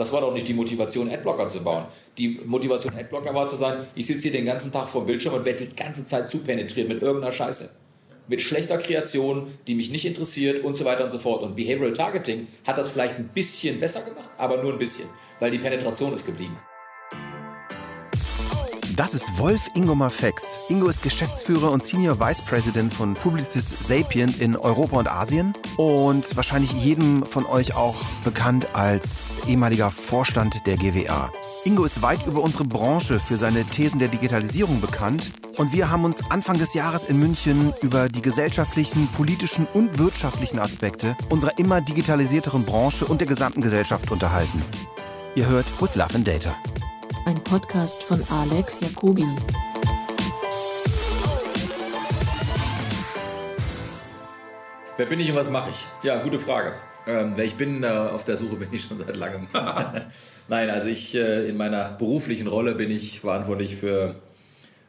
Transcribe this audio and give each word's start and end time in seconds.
Das 0.00 0.14
war 0.14 0.22
doch 0.22 0.32
nicht 0.32 0.48
die 0.48 0.54
Motivation, 0.54 1.10
Adblocker 1.10 1.46
zu 1.48 1.62
bauen. 1.62 1.84
Die 2.16 2.40
Motivation, 2.46 2.94
Adblocker 2.94 3.34
war 3.34 3.46
zu 3.48 3.56
sagen, 3.56 3.86
ich 3.94 4.06
sitze 4.06 4.30
hier 4.30 4.32
den 4.32 4.46
ganzen 4.46 4.72
Tag 4.72 4.88
vor 4.88 5.02
dem 5.02 5.08
Bildschirm 5.08 5.34
und 5.34 5.44
werde 5.44 5.66
die 5.66 5.76
ganze 5.76 6.06
Zeit 6.06 6.30
zupenetriert 6.30 6.88
mit 6.88 7.02
irgendeiner 7.02 7.30
Scheiße. 7.30 7.68
Mit 8.26 8.40
schlechter 8.40 8.78
Kreation, 8.78 9.48
die 9.66 9.74
mich 9.74 9.90
nicht 9.90 10.06
interessiert 10.06 10.64
und 10.64 10.74
so 10.74 10.86
weiter 10.86 11.04
und 11.04 11.10
so 11.10 11.18
fort. 11.18 11.42
Und 11.42 11.54
Behavioral 11.54 11.92
Targeting 11.92 12.46
hat 12.66 12.78
das 12.78 12.92
vielleicht 12.92 13.16
ein 13.16 13.28
bisschen 13.28 13.78
besser 13.78 14.00
gemacht, 14.00 14.30
aber 14.38 14.62
nur 14.62 14.72
ein 14.72 14.78
bisschen, 14.78 15.06
weil 15.38 15.50
die 15.50 15.58
Penetration 15.58 16.14
ist 16.14 16.24
geblieben. 16.24 16.56
Das 19.00 19.14
ist 19.14 19.38
Wolf 19.38 19.70
Ingo 19.72 19.96
Fex. 20.10 20.58
Ingo 20.68 20.86
ist 20.88 21.02
Geschäftsführer 21.02 21.72
und 21.72 21.82
Senior 21.82 22.20
Vice 22.20 22.42
President 22.42 22.92
von 22.92 23.14
Publicis 23.14 23.74
Sapient 23.80 24.38
in 24.42 24.58
Europa 24.58 24.98
und 24.98 25.10
Asien 25.10 25.54
und 25.78 26.36
wahrscheinlich 26.36 26.72
jedem 26.72 27.24
von 27.24 27.46
euch 27.46 27.74
auch 27.74 27.94
bekannt 28.24 28.74
als 28.74 29.22
ehemaliger 29.48 29.90
Vorstand 29.90 30.66
der 30.66 30.76
GWA. 30.76 31.32
Ingo 31.64 31.86
ist 31.86 32.02
weit 32.02 32.26
über 32.26 32.42
unsere 32.42 32.64
Branche 32.64 33.20
für 33.20 33.38
seine 33.38 33.64
Thesen 33.64 34.00
der 34.00 34.08
Digitalisierung 34.08 34.82
bekannt 34.82 35.30
und 35.56 35.72
wir 35.72 35.90
haben 35.90 36.04
uns 36.04 36.30
Anfang 36.30 36.58
des 36.58 36.74
Jahres 36.74 37.08
in 37.08 37.18
München 37.18 37.72
über 37.80 38.10
die 38.10 38.20
gesellschaftlichen, 38.20 39.08
politischen 39.16 39.66
und 39.72 39.98
wirtschaftlichen 39.98 40.58
Aspekte 40.58 41.16
unserer 41.30 41.58
immer 41.58 41.80
digitalisierteren 41.80 42.66
Branche 42.66 43.06
und 43.06 43.22
der 43.22 43.28
gesamten 43.28 43.62
Gesellschaft 43.62 44.10
unterhalten. 44.10 44.62
Ihr 45.36 45.46
hört 45.46 45.64
With 45.80 45.94
Love 45.94 46.16
and 46.16 46.28
Data 46.28 46.54
ein 47.26 47.42
Podcast 47.44 48.02
von 48.02 48.22
Alex 48.30 48.80
Jacobi. 48.80 49.24
Wer 54.96 55.06
bin 55.06 55.20
ich 55.20 55.30
und 55.30 55.36
was 55.36 55.50
mache 55.50 55.70
ich? 55.70 55.86
Ja, 56.02 56.22
gute 56.22 56.38
Frage. 56.38 56.74
Ähm, 57.06 57.32
wer 57.36 57.44
ich 57.44 57.56
bin, 57.56 57.82
äh, 57.82 57.86
auf 57.86 58.24
der 58.24 58.36
Suche 58.36 58.56
bin 58.56 58.68
ich 58.72 58.82
schon 58.84 58.98
seit 58.98 59.16
langem. 59.16 59.48
Nein, 60.48 60.70
also 60.70 60.88
ich 60.88 61.14
äh, 61.14 61.48
in 61.48 61.56
meiner 61.56 61.92
beruflichen 61.92 62.46
Rolle 62.46 62.74
bin 62.74 62.90
ich 62.90 63.20
verantwortlich 63.20 63.76
für 63.76 64.14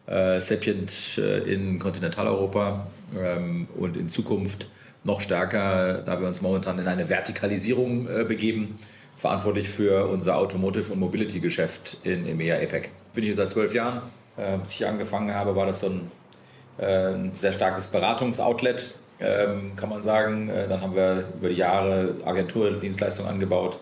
äh, 0.08 0.40
Sapient 0.42 1.18
äh, 1.18 1.40
in 1.40 1.80
Kontinentaleuropa 1.80 2.88
ähm, 3.18 3.68
und 3.78 3.98
in 3.98 4.10
Zukunft 4.10 4.68
noch 5.04 5.22
stärker, 5.22 6.02
da 6.02 6.20
wir 6.20 6.28
uns 6.28 6.42
momentan 6.42 6.78
in 6.80 6.88
eine 6.88 7.10
Vertikalisierung 7.10 8.08
äh, 8.08 8.24
begeben 8.24 8.78
verantwortlich 9.16 9.70
für 9.70 10.08
unser 10.08 10.38
Automotive- 10.38 10.94
und 10.94 11.00
Mobility-Geschäft 11.00 11.98
in 12.04 12.26
EMEA 12.26 12.56
APEC. 12.56 12.92
Bin 13.14 13.24
hier 13.24 13.36
seit 13.36 13.50
zwölf 13.50 13.74
Jahren. 13.74 14.02
Äh, 14.38 14.58
als 14.62 14.74
ich 14.74 14.86
angefangen 14.86 15.34
habe, 15.34 15.56
war 15.56 15.66
das 15.66 15.82
so 15.82 15.88
ein, 15.88 16.12
äh, 16.78 17.30
sehr 17.36 17.54
starkes 17.54 17.88
Beratungsoutlet, 17.88 18.96
ähm, 19.20 19.76
kann 19.76 19.90
man 19.90 20.02
sagen. 20.02 20.50
Äh, 20.50 20.68
dann 20.68 20.82
haben 20.82 20.96
wir 20.96 21.26
über 21.40 21.50
die 21.50 21.56
Jahre 21.56 22.16
Agenturdienstleistungen 22.26 23.32
angebaut. 23.32 23.80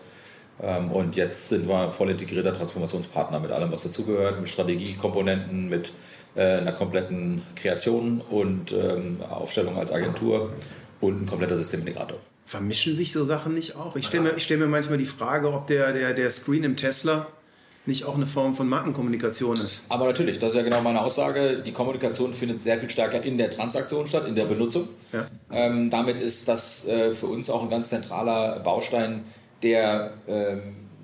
Ähm, 0.62 0.90
und 0.90 1.16
jetzt 1.16 1.48
sind 1.48 1.68
wir 1.68 1.88
voll 1.90 2.10
integrierter 2.10 2.52
Transformationspartner 2.52 3.40
mit 3.40 3.50
allem, 3.50 3.72
was 3.72 3.82
dazugehört, 3.82 4.40
mit 4.40 4.48
Strategiekomponenten, 4.48 5.68
mit 5.68 5.92
äh, 6.34 6.58
einer 6.58 6.72
kompletten 6.72 7.42
Kreation 7.56 8.20
und 8.20 8.72
ähm, 8.72 9.22
Aufstellung 9.28 9.78
als 9.78 9.90
Agentur 9.90 10.52
und 11.00 11.22
ein 11.22 11.26
kompletter 11.26 11.56
Systemintegrator 11.56 12.18
vermischen 12.44 12.94
sich 12.94 13.12
so 13.12 13.24
Sachen 13.24 13.54
nicht 13.54 13.76
auch? 13.76 13.96
Ich 13.96 14.06
stelle 14.06 14.24
mir, 14.24 14.40
stell 14.40 14.58
mir 14.58 14.66
manchmal 14.66 14.98
die 14.98 15.06
Frage, 15.06 15.52
ob 15.52 15.66
der, 15.66 15.92
der, 15.92 16.14
der 16.14 16.30
Screen 16.30 16.64
im 16.64 16.76
Tesla 16.76 17.26
nicht 17.86 18.04
auch 18.04 18.14
eine 18.14 18.26
Form 18.26 18.54
von 18.54 18.68
Markenkommunikation 18.68 19.56
ist. 19.58 19.82
Aber 19.88 20.06
natürlich, 20.06 20.38
das 20.38 20.50
ist 20.50 20.56
ja 20.56 20.62
genau 20.62 20.82
meine 20.82 21.00
Aussage. 21.00 21.62
Die 21.64 21.72
Kommunikation 21.72 22.34
findet 22.34 22.62
sehr 22.62 22.78
viel 22.78 22.90
stärker 22.90 23.22
in 23.22 23.38
der 23.38 23.50
Transaktion 23.50 24.06
statt, 24.06 24.26
in 24.26 24.34
der 24.34 24.44
Benutzung. 24.44 24.88
Ja. 25.12 25.26
Ähm, 25.50 25.88
damit 25.90 26.20
ist 26.20 26.46
das 26.48 26.86
äh, 26.86 27.12
für 27.12 27.26
uns 27.26 27.48
auch 27.48 27.62
ein 27.62 27.70
ganz 27.70 27.88
zentraler 27.88 28.60
Baustein, 28.60 29.24
der 29.62 30.12
ähm, 30.28 30.60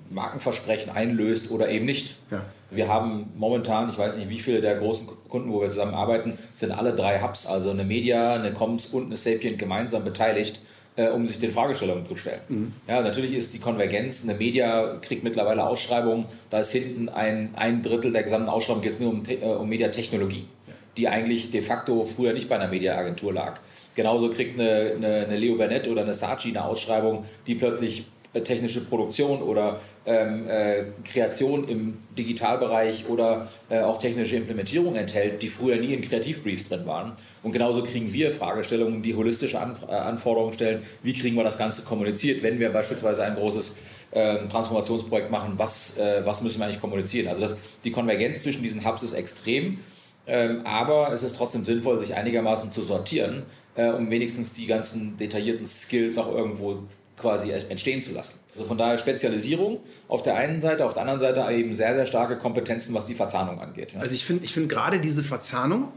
Markenversprechen 0.09 0.91
einlöst 0.91 1.51
oder 1.51 1.69
eben 1.69 1.85
nicht. 1.85 2.17
Ja. 2.31 2.45
Wir 2.69 2.89
haben 2.89 3.31
momentan, 3.35 3.89
ich 3.89 3.97
weiß 3.97 4.17
nicht, 4.17 4.29
wie 4.29 4.39
viele 4.39 4.61
der 4.61 4.77
großen 4.77 5.07
Kunden, 5.29 5.51
wo 5.51 5.61
wir 5.61 5.69
zusammenarbeiten, 5.69 6.37
sind 6.53 6.71
alle 6.71 6.93
drei 6.93 7.21
Hubs, 7.21 7.47
also 7.47 7.71
eine 7.71 7.85
Media, 7.85 8.33
eine 8.33 8.53
Coms 8.53 8.87
und 8.87 9.05
eine 9.05 9.17
Sapient 9.17 9.57
gemeinsam 9.57 10.03
beteiligt 10.03 10.61
äh, 10.97 11.09
um 11.09 11.25
sich 11.25 11.39
den 11.39 11.51
Fragestellungen 11.51 12.05
zu 12.05 12.17
stellen. 12.17 12.41
Mhm. 12.49 12.73
Ja, 12.87 13.01
natürlich 13.01 13.33
ist 13.33 13.53
die 13.53 13.59
Konvergenz, 13.59 14.23
eine 14.23 14.33
Media 14.37 14.97
kriegt 15.01 15.23
mittlerweile 15.23 15.65
Ausschreibungen, 15.65 16.25
da 16.49 16.59
ist 16.59 16.71
hinten 16.71 17.07
ein, 17.07 17.51
ein 17.55 17.81
Drittel 17.81 18.11
der 18.11 18.23
gesamten 18.23 18.49
Ausschreibung 18.49 18.81
geht 18.81 18.93
es 18.93 18.99
nur 18.99 19.11
um, 19.11 19.23
äh, 19.27 19.45
um 19.45 19.69
Mediatechnologie, 19.69 20.47
ja. 20.67 20.73
die 20.97 21.07
eigentlich 21.07 21.51
de 21.51 21.61
facto 21.61 22.03
früher 22.03 22.33
nicht 22.33 22.49
bei 22.49 22.55
einer 22.55 22.67
Mediaagentur 22.67 23.31
lag. 23.31 23.59
Genauso 23.95 24.29
kriegt 24.29 24.59
eine, 24.59 24.93
eine, 24.95 25.25
eine 25.25 25.37
Leo 25.37 25.55
Burnett 25.55 25.87
oder 25.87 26.01
eine 26.01 26.13
Saatchi 26.13 26.49
eine 26.49 26.65
Ausschreibung, 26.65 27.25
die 27.47 27.55
plötzlich 27.55 28.05
technische 28.43 28.81
Produktion 28.81 29.41
oder 29.41 29.79
ähm, 30.05 30.49
äh, 30.49 30.85
Kreation 31.03 31.67
im 31.67 31.97
Digitalbereich 32.17 33.07
oder 33.07 33.47
äh, 33.69 33.79
auch 33.81 33.99
technische 33.99 34.35
Implementierung 34.35 34.95
enthält, 34.95 35.41
die 35.41 35.49
früher 35.49 35.77
nie 35.77 35.93
in 35.93 36.01
Kreativbriefs 36.01 36.69
drin 36.69 36.85
waren. 36.85 37.13
Und 37.43 37.51
genauso 37.51 37.83
kriegen 37.83 38.11
wir 38.11 38.31
Fragestellungen, 38.31 39.01
die 39.01 39.15
holistische 39.15 39.59
Anf 39.59 39.83
äh, 39.87 39.91
Anforderungen 39.91 40.53
stellen. 40.53 40.81
Wie 41.03 41.13
kriegen 41.13 41.35
wir 41.35 41.43
das 41.43 41.57
Ganze 41.57 41.83
kommuniziert, 41.83 42.43
wenn 42.43 42.59
wir 42.59 42.71
beispielsweise 42.71 43.23
ein 43.23 43.35
großes 43.35 43.77
ähm, 44.13 44.49
Transformationsprojekt 44.49 45.31
machen? 45.31 45.53
Was, 45.57 45.97
äh, 45.97 46.21
was 46.25 46.41
müssen 46.41 46.59
wir 46.59 46.65
eigentlich 46.65 46.81
kommunizieren? 46.81 47.27
Also 47.27 47.41
das, 47.41 47.57
die 47.83 47.91
Konvergenz 47.91 48.43
zwischen 48.43 48.63
diesen 48.63 48.85
Hubs 48.85 49.03
ist 49.03 49.13
extrem. 49.13 49.79
Ähm, 50.27 50.61
aber 50.65 51.13
es 51.13 51.23
ist 51.23 51.37
trotzdem 51.37 51.63
sinnvoll, 51.63 51.99
sich 51.99 52.15
einigermaßen 52.15 52.69
zu 52.69 52.83
sortieren, 52.83 53.43
äh, 53.75 53.89
um 53.89 54.09
wenigstens 54.11 54.51
die 54.51 54.65
ganzen 54.65 55.15
detaillierten 55.15 55.65
Skills 55.65 56.17
auch 56.17 56.29
irgendwo 56.29 56.79
quasi 57.17 57.51
entstehen 57.51 58.01
zu 58.01 58.11
lassen. 58.11 58.39
Also 58.53 58.65
von 58.65 58.77
daher 58.77 58.97
Spezialisierung 58.97 59.79
auf 60.07 60.21
der 60.23 60.35
einen 60.35 60.61
Seite, 60.61 60.85
auf 60.85 60.93
der 60.93 61.01
anderen 61.01 61.19
Seite 61.19 61.51
eben 61.51 61.73
sehr, 61.73 61.95
sehr 61.95 62.05
starke 62.05 62.37
Kompetenzen, 62.37 62.93
was 62.93 63.05
die 63.05 63.15
Verzahnung 63.15 63.59
angeht. 63.59 63.95
Also 63.99 64.13
ich 64.13 64.25
finde 64.25 64.45
ich 64.45 64.53
find 64.53 64.69
gerade 64.69 64.99
diese 64.99 65.23
Verzahnung 65.23 65.91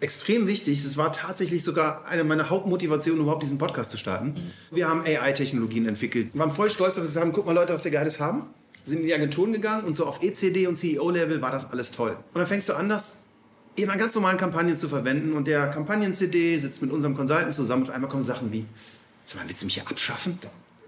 extrem 0.00 0.46
wichtig. 0.46 0.84
Es 0.84 0.96
war 0.96 1.12
tatsächlich 1.12 1.64
sogar 1.64 2.04
eine 2.06 2.24
meiner 2.24 2.50
Hauptmotivationen, 2.50 3.22
überhaupt 3.22 3.42
diesen 3.42 3.58
Podcast 3.58 3.90
zu 3.90 3.96
starten. 3.96 4.28
Mhm. 4.70 4.76
Wir 4.76 4.88
haben 4.88 5.02
AI-Technologien 5.02 5.86
entwickelt. 5.86 6.34
Wir 6.34 6.40
waren 6.40 6.50
voll 6.50 6.70
stolz, 6.70 6.94
dass 6.94 7.04
wir 7.04 7.08
gesagt 7.08 7.24
haben, 7.24 7.32
guck 7.32 7.46
mal 7.46 7.52
Leute, 7.52 7.72
was 7.72 7.84
wir 7.84 7.90
Geiles 7.90 8.20
haben. 8.20 8.42
Sind 8.84 9.00
in 9.00 9.06
die 9.06 9.14
Agenturen 9.14 9.52
gegangen 9.52 9.84
und 9.84 9.96
so 9.96 10.06
auf 10.06 10.22
ECD 10.22 10.66
und 10.66 10.76
CEO-Level 10.76 11.42
war 11.42 11.50
das 11.50 11.72
alles 11.72 11.90
toll. 11.90 12.10
Und 12.10 12.38
dann 12.38 12.46
fängst 12.46 12.68
du 12.68 12.74
an, 12.74 12.88
das 12.88 13.22
in 13.74 13.90
einer 13.90 13.98
ganz 13.98 14.14
normalen 14.14 14.38
Kampagne 14.38 14.74
zu 14.74 14.88
verwenden 14.88 15.32
und 15.32 15.48
der 15.48 15.68
Kampagnen-CD 15.68 16.58
sitzt 16.58 16.82
mit 16.82 16.92
unserem 16.92 17.14
Consultant 17.14 17.52
zusammen 17.52 17.84
und 17.84 17.90
einmal 17.90 18.08
kommen 18.08 18.22
Sachen 18.22 18.52
wie, 18.52 18.64
sag 19.24 19.40
mal, 19.40 19.48
willst 19.48 19.62
du 19.62 19.66
mich 19.66 19.74
hier 19.74 19.86
abschaffen? 19.88 20.38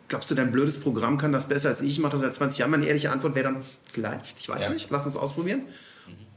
Glaubst 0.08 0.30
du, 0.30 0.34
dein 0.34 0.50
blödes 0.50 0.80
Programm 0.80 1.18
kann 1.18 1.32
das 1.32 1.48
besser 1.48 1.68
als 1.68 1.80
ich? 1.80 1.94
Ich 1.94 1.98
mache 2.00 2.12
das 2.12 2.20
seit 2.20 2.34
20 2.34 2.58
Jahren. 2.58 2.70
Meine 2.70 2.86
ehrliche 2.86 3.10
Antwort 3.10 3.34
wäre 3.34 3.52
dann, 3.52 3.62
vielleicht, 3.86 4.38
ich 4.40 4.48
weiß 4.48 4.64
ja. 4.64 4.70
nicht, 4.70 4.90
lass 4.90 5.06
uns 5.06 5.16
ausprobieren. 5.16 5.62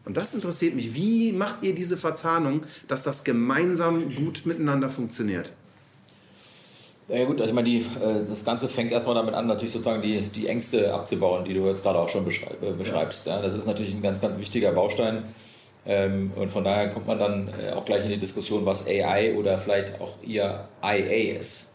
Und 0.03 0.17
das 0.17 0.33
interessiert 0.33 0.75
mich. 0.75 0.95
Wie 0.95 1.31
macht 1.31 1.61
ihr 1.61 1.75
diese 1.75 1.95
Verzahnung, 1.95 2.63
dass 2.87 3.03
das 3.03 3.23
gemeinsam 3.23 4.13
gut 4.15 4.45
miteinander 4.45 4.89
funktioniert? 4.89 5.53
Ja 7.07 7.25
gut, 7.25 7.39
also 7.39 7.49
ich 7.49 7.55
meine, 7.55 7.69
die, 7.69 7.79
äh, 7.79 8.25
das 8.27 8.45
Ganze 8.45 8.67
fängt 8.67 8.91
erstmal 8.91 9.15
damit 9.15 9.33
an, 9.33 9.45
natürlich 9.45 9.73
sozusagen 9.73 10.01
die, 10.01 10.21
die 10.29 10.47
Ängste 10.47 10.93
abzubauen, 10.93 11.43
die 11.43 11.53
du 11.53 11.67
jetzt 11.67 11.83
gerade 11.83 11.99
auch 11.99 12.09
schon 12.09 12.25
äh, 12.25 12.71
beschreibst. 12.71 13.27
Ja. 13.27 13.41
Das 13.41 13.53
ist 13.53 13.67
natürlich 13.67 13.93
ein 13.93 14.01
ganz, 14.01 14.21
ganz 14.21 14.37
wichtiger 14.37 14.71
Baustein. 14.71 15.23
Ähm, 15.85 16.31
und 16.35 16.51
von 16.51 16.63
daher 16.63 16.89
kommt 16.89 17.07
man 17.07 17.19
dann 17.19 17.49
äh, 17.49 17.71
auch 17.71 17.85
gleich 17.85 18.03
in 18.05 18.11
die 18.11 18.19
Diskussion, 18.19 18.65
was 18.65 18.87
AI 18.87 19.35
oder 19.35 19.57
vielleicht 19.57 19.99
auch 19.99 20.23
eher 20.23 20.69
IA 20.83 21.37
ist. 21.39 21.70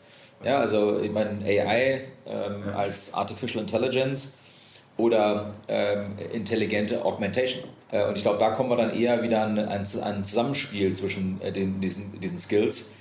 Ja, 0.46 0.58
also 0.58 1.00
ich 1.00 1.10
meine 1.10 1.44
AI 1.44 2.02
ähm, 2.24 2.62
ja. 2.66 2.72
als 2.74 3.12
Artificial 3.12 3.62
Intelligence 3.62 4.36
oder 4.96 5.54
ähm, 5.66 6.12
intelligente 6.32 7.04
Augmentation. 7.04 7.64
Äh, 7.90 8.06
und 8.06 8.16
ich 8.16 8.22
glaube, 8.22 8.38
da 8.38 8.50
kommen 8.50 8.70
wir 8.70 8.76
dann 8.76 8.94
eher 8.94 9.22
wieder 9.22 9.42
an 9.42 9.58
ein, 9.58 9.86
ein 10.02 10.24
Zusammenspiel 10.24 10.92
zwischen 10.94 11.40
äh, 11.42 11.50
den, 11.50 11.80
diesen, 11.80 12.20
diesen 12.20 12.38
Skills. 12.38 12.92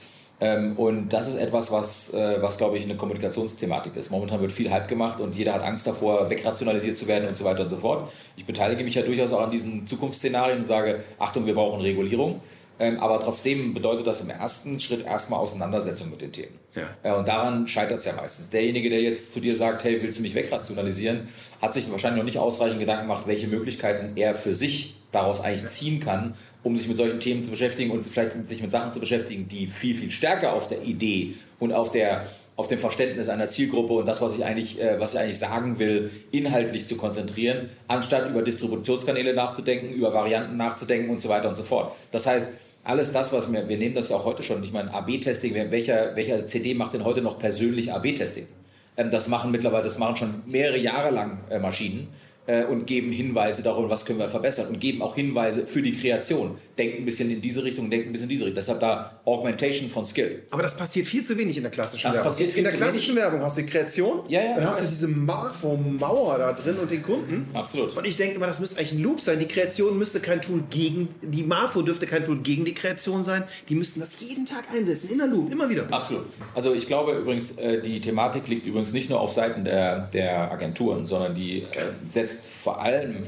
Ähm, 0.42 0.74
und 0.78 1.14
das 1.14 1.30
ist 1.30 1.36
etwas, 1.36 1.72
was, 1.72 2.14
äh, 2.14 2.42
was 2.42 2.58
glaube 2.58 2.78
ich, 2.78 2.84
eine 2.84 2.98
Kommunikationsthematik 2.98 3.96
ist. 3.96 4.10
Momentan 4.10 4.42
wird 4.42 4.52
viel 4.52 4.72
Hype 4.72 4.88
gemacht 4.88 5.20
und 5.22 5.36
jeder 5.36 5.54
hat 5.54 5.62
Angst 5.62 5.86
davor, 5.86 6.30
wegrationalisiert 6.30 6.98
zu 6.98 7.08
werden 7.08 7.28
und 7.28 7.38
so 7.38 7.46
weiter 7.46 7.62
und 7.62 7.70
so 7.70 7.78
fort. 7.78 8.12
Ich 8.36 8.46
beteilige 8.46 8.84
mich 8.84 8.96
ja 8.96 9.04
durchaus 9.04 9.32
auch 9.32 9.42
an 9.42 9.52
diesen 9.52 9.86
Zukunftsszenarien 9.88 10.60
und 10.60 10.68
sage, 10.68 11.04
Achtung, 11.20 11.46
wir 11.46 11.54
brauchen 11.54 11.80
Regulierung. 11.80 12.42
Ähm, 12.78 13.00
aber 13.00 13.20
trotzdem 13.22 13.74
bedeutet 13.74 14.06
das 14.06 14.22
im 14.22 14.30
ersten 14.30 14.80
Schritt 14.80 15.06
erstmal 15.06 15.40
Auseinandersetzung 15.40 16.10
mit 16.10 16.22
den 16.22 16.32
Themen. 16.32 16.60
Ja. 16.76 16.84
Äh, 17.04 17.16
und 17.16 17.28
daran 17.28 17.68
scheitert 17.68 18.00
es 18.00 18.06
ja 18.06 18.14
meistens. 18.14 18.50
Derjenige, 18.50 18.90
der 18.90 19.02
jetzt 19.02 19.34
zu 19.34 19.40
dir 19.40 19.56
sagt, 19.56 19.84
hey, 19.86 20.02
willst 20.02 20.20
du 20.20 20.24
mich 20.24 20.36
wegrationalisieren, 20.36 21.28
hat 21.62 21.74
sich 21.74 21.90
wahrscheinlich 21.90 22.18
noch 22.18 22.26
nicht 22.26 22.40
ausreichend 22.40 22.80
Gedanken 22.80 23.04
gemacht, 23.04 23.24
welche 23.28 23.48
Möglichkeiten 23.48 24.18
er 24.18 24.36
für 24.36 24.54
sich 24.54 24.96
daraus 25.12 25.40
eigentlich 25.40 25.68
ziehen 25.68 26.02
kann, 26.02 26.36
um 26.64 26.76
sich 26.76 26.90
mit 26.90 26.98
solchen 26.98 27.20
Themen 27.22 27.44
zu 27.44 27.50
beschäftigen 27.50 27.92
und 27.92 28.04
vielleicht 28.04 28.46
sich 28.46 28.62
mit 28.62 28.72
Sachen 28.72 28.92
zu 28.92 29.00
beschäftigen, 29.00 29.48
die 29.48 29.68
viel, 29.68 29.96
viel 29.96 30.12
stärker 30.12 30.54
auf 30.54 30.68
der 30.68 30.84
Idee 30.84 31.36
und 31.60 31.72
auf 31.72 31.92
der 31.92 32.26
auf 32.58 32.68
dem 32.68 32.80
Verständnis 32.80 33.28
einer 33.30 33.50
Zielgruppe 33.50 33.94
und 33.94 34.08
das, 34.08 34.22
was 34.22 34.38
ich 34.38 34.46
eigentlich, 34.46 34.82
äh, 34.82 35.00
was 35.00 35.14
ich 35.14 35.20
eigentlich 35.20 35.40
sagen 35.40 35.78
will, 35.78 36.10
inhaltlich 36.32 36.88
zu 36.88 36.96
konzentrieren, 36.96 37.70
anstatt 37.88 38.30
über 38.30 38.42
Distributionskanäle 38.42 39.34
nachzudenken, 39.34 39.94
über 39.94 40.14
Varianten 40.14 40.56
nachzudenken 40.56 41.10
und 41.10 41.20
so 41.20 41.28
weiter 41.30 41.50
und 41.50 41.56
so 41.56 41.64
fort. 41.64 41.94
Das 42.12 42.26
heißt, 42.28 42.52
alles 42.84 43.12
das, 43.12 43.34
was 43.34 43.52
wir, 43.52 43.68
wir 43.68 43.78
nehmen 43.78 43.96
das 43.96 44.10
ja 44.10 44.16
auch 44.16 44.26
heute 44.26 44.44
schon, 44.44 44.64
ich 44.64 44.72
meine, 44.72 44.94
AB-Testing, 44.94 45.54
welcher, 45.72 46.16
welcher 46.16 46.46
CD 46.48 46.76
macht 46.76 46.94
denn 46.94 47.04
heute 47.04 47.22
noch 47.22 47.40
persönlich 47.40 47.92
AB-Testing? 47.92 48.48
Ähm, 48.96 49.12
das 49.12 49.28
machen 49.28 49.52
mittlerweile, 49.52 49.84
das 49.84 49.98
machen 49.98 50.16
schon 50.16 50.44
mehrere 50.46 50.78
Jahre 50.78 51.10
lang 51.10 51.40
äh, 51.50 51.60
Maschinen 51.60 52.08
äh, 52.48 52.66
und 52.66 52.86
geben 52.86 53.12
Hinweise 53.12 53.64
darüber, 53.64 53.90
was 53.90 54.06
können 54.06 54.20
wir 54.20 54.30
verbessern 54.30 54.68
und 54.68 54.80
geben 54.80 55.02
auch 55.02 55.16
Hinweise 55.16 55.66
für 55.68 55.82
die 55.82 55.94
Kreation. 55.94 56.58
Denken 56.78 57.04
ein 57.04 57.06
bisschen 57.06 57.30
in 57.32 57.42
diese 57.42 57.64
Richtung, 57.64 57.90
denken 57.90 58.10
ein 58.10 58.12
bisschen 58.12 58.26
in 58.26 58.30
diese 58.30 58.46
Richtung. 58.46 58.56
Deshalb 58.56 58.80
da 58.80 59.20
Augmentation 59.26 59.90
von 59.90 60.06
Skill. 60.06 60.44
Aber 60.52 60.62
das 60.62 60.78
passiert 60.78 61.08
viel 61.08 61.24
zu 61.24 61.38
wenig 61.38 61.58
in 61.58 61.64
der 61.64 61.72
klassischen 61.72 62.08
Das 62.08 62.16
Werbung. 62.18 62.32
passiert 62.32 62.52
viel 62.52 62.60
in 62.60 62.64
der 62.66 62.74
klassischen 62.74 63.16
Werbung 63.16 63.42
hast 63.42 63.58
du 63.58 63.62
die 63.62 63.68
Kreation, 63.68 64.20
Ja, 64.28 64.42
ja, 64.42 64.54
dann 64.56 64.64
ja. 64.64 64.70
hast 64.70 64.82
du 64.84 64.88
diese 64.88 65.08
Marfo-Mauer 65.08 66.38
da 66.38 66.54
drin 66.54 66.78
und 66.78 66.92
den 66.92 67.02
Kunden. 67.02 67.48
Absolut. 67.54 67.96
Und 67.96 68.06
ich 68.06 68.18
denke 68.18 68.36
immer, 68.36 68.48
das 68.48 68.60
müsste 68.60 68.80
eigentlich 68.80 68.94
ein 68.94 69.04
Loop 69.04 69.22
sein. 69.22 69.40
Die 69.40 69.48
Kreation 69.48 69.98
müsste 69.98 70.20
kein 70.20 70.42
Tool 70.42 70.64
gegen, 70.70 71.10
die 71.22 71.44
Marfo 71.44 71.82
dürfte 71.82 72.06
kein 72.06 72.26
Tool 72.26 72.38
gegen 72.40 72.66
die 72.66 72.74
Kreation 72.74 73.24
sein. 73.24 73.44
Die 73.70 73.76
müssten 73.76 74.00
das 74.00 74.20
jeden 74.20 74.46
Tag 74.46 74.66
einsetzen, 74.74 75.10
in 75.12 75.18
der 75.18 75.28
Loop, 75.28 75.52
immer 75.52 75.70
wieder. 75.70 75.88
Absolut. 75.92 76.26
Also 76.54 76.74
ich 76.74 76.88
glaube 76.88 77.14
übrigens, 77.14 77.52
äh, 77.58 77.82
die 77.82 78.02
Thematik 78.02 78.48
liegt 78.48 78.66
übrigens 78.66 78.94
nicht 78.94 79.10
nur 79.10 79.20
auf 79.20 79.34
Seiten 79.34 79.64
der, 79.64 80.08
der 80.14 80.52
Agenturen, 80.52 81.06
sondern 81.06 81.36
die 81.36 81.62
äh, 81.62 81.66
setzt 82.04 82.35
vor 82.44 82.82
allem, 82.82 83.24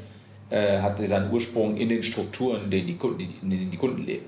äh, 0.50 0.80
hat 0.80 1.06
seinen 1.06 1.31
Ursprung 1.31 1.77
in 1.77 1.89
den 1.89 2.04
Strukturen, 2.04 2.65
in 2.65 2.71
denen 2.71 2.88
die, 2.88 3.77
Kunden- 3.77 4.06
leben. 4.06 4.25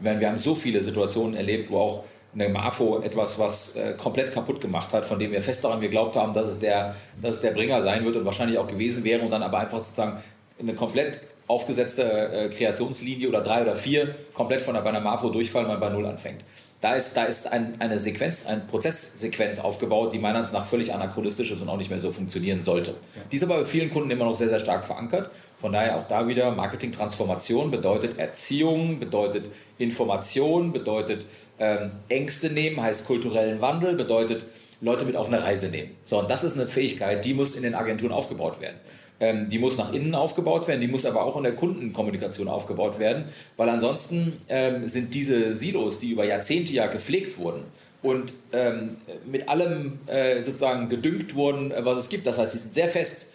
Meine, 0.00 0.20
wir 0.20 0.28
haben 0.28 0.38
so 0.38 0.54
viele 0.54 0.80
Situationen 0.80 1.34
erlebt, 1.34 1.70
wo 1.70 1.78
auch 1.78 2.04
eine 2.34 2.48
Marfo 2.48 3.00
etwas, 3.00 3.38
was 3.38 3.74
äh, 3.76 3.94
komplett 3.94 4.32
kaputt 4.32 4.60
gemacht 4.60 4.92
hat, 4.92 5.04
von 5.04 5.18
dem 5.18 5.32
wir 5.32 5.42
fest 5.42 5.64
daran 5.64 5.80
geglaubt 5.80 6.14
haben, 6.16 6.32
dass 6.32 6.46
es, 6.46 6.58
der, 6.58 6.94
dass 7.20 7.36
es 7.36 7.40
der 7.40 7.50
Bringer 7.50 7.82
sein 7.82 8.04
wird 8.04 8.16
und 8.16 8.24
wahrscheinlich 8.24 8.58
auch 8.58 8.66
gewesen 8.66 9.02
wäre 9.02 9.22
und 9.22 9.30
dann 9.30 9.42
aber 9.42 9.58
einfach 9.58 9.78
sozusagen 9.78 10.22
eine 10.60 10.74
komplett 10.74 11.20
aufgesetzte 11.46 12.02
äh, 12.04 12.48
Kreationslinie 12.50 13.28
oder 13.28 13.40
drei 13.40 13.62
oder 13.62 13.74
vier 13.74 14.14
komplett 14.34 14.60
von 14.60 14.76
einer 14.76 15.00
Marfo 15.00 15.30
durchfallen 15.30 15.66
man 15.66 15.80
bei 15.80 15.88
Null 15.88 16.06
anfängt. 16.06 16.44
Da 16.80 16.94
ist, 16.94 17.16
da 17.16 17.24
ist 17.24 17.50
ein, 17.50 17.74
eine 17.80 17.98
Sequenz, 17.98 18.46
eine 18.46 18.60
Prozesssequenz 18.60 19.58
aufgebaut, 19.58 20.12
die 20.12 20.20
meiner 20.20 20.38
Ansicht 20.38 20.54
nach 20.54 20.64
völlig 20.64 20.94
anachronistisch 20.94 21.50
ist 21.50 21.60
und 21.60 21.68
auch 21.68 21.76
nicht 21.76 21.90
mehr 21.90 21.98
so 21.98 22.12
funktionieren 22.12 22.60
sollte. 22.60 22.94
Die 23.32 23.36
ist 23.36 23.42
aber 23.42 23.58
bei 23.58 23.64
vielen 23.64 23.90
Kunden 23.90 24.12
immer 24.12 24.24
noch 24.24 24.36
sehr, 24.36 24.48
sehr 24.48 24.60
stark 24.60 24.84
verankert. 24.84 25.30
Von 25.56 25.72
daher 25.72 25.96
auch 25.96 26.06
da 26.06 26.28
wieder 26.28 26.52
Marketing-Transformation 26.52 27.72
bedeutet 27.72 28.16
Erziehung, 28.20 29.00
bedeutet 29.00 29.50
Information, 29.78 30.72
bedeutet 30.72 31.26
ähm, 31.58 31.90
Ängste 32.08 32.48
nehmen, 32.50 32.80
heißt 32.80 33.06
kulturellen 33.06 33.60
Wandel, 33.60 33.94
bedeutet 33.94 34.46
Leute 34.80 35.04
mit 35.04 35.16
auf 35.16 35.26
eine 35.26 35.42
Reise 35.42 35.70
nehmen. 35.70 35.96
So, 36.04 36.20
und 36.20 36.30
das 36.30 36.44
ist 36.44 36.56
eine 36.56 36.68
Fähigkeit, 36.68 37.24
die 37.24 37.34
muss 37.34 37.56
in 37.56 37.64
den 37.64 37.74
Agenturen 37.74 38.12
aufgebaut 38.12 38.60
werden. 38.60 38.76
Ähm, 39.20 39.48
die 39.48 39.58
muss 39.58 39.76
nach 39.76 39.92
innen 39.92 40.14
aufgebaut 40.14 40.68
werden, 40.68 40.80
die 40.80 40.86
muss 40.86 41.04
aber 41.04 41.22
auch 41.22 41.36
in 41.36 41.42
der 41.42 41.54
Kundenkommunikation 41.54 42.46
aufgebaut 42.46 43.00
werden, 43.00 43.24
weil 43.56 43.68
ansonsten 43.68 44.34
ähm, 44.48 44.86
sind 44.86 45.12
diese 45.12 45.54
Silos, 45.54 45.98
die 45.98 46.12
über 46.12 46.24
Jahrzehnte 46.24 46.72
ja 46.72 46.86
gepflegt 46.86 47.36
wurden 47.38 47.64
und 48.02 48.32
ähm, 48.52 48.96
mit 49.26 49.48
allem 49.48 49.98
äh, 50.06 50.42
sozusagen 50.42 50.88
gedüngt 50.88 51.34
wurden, 51.34 51.72
äh, 51.72 51.84
was 51.84 51.98
es 51.98 52.08
gibt. 52.08 52.26
Das 52.26 52.38
heißt, 52.38 52.52
sie 52.52 52.58
sind 52.58 52.74
sehr 52.74 52.88
fest. 52.88 53.32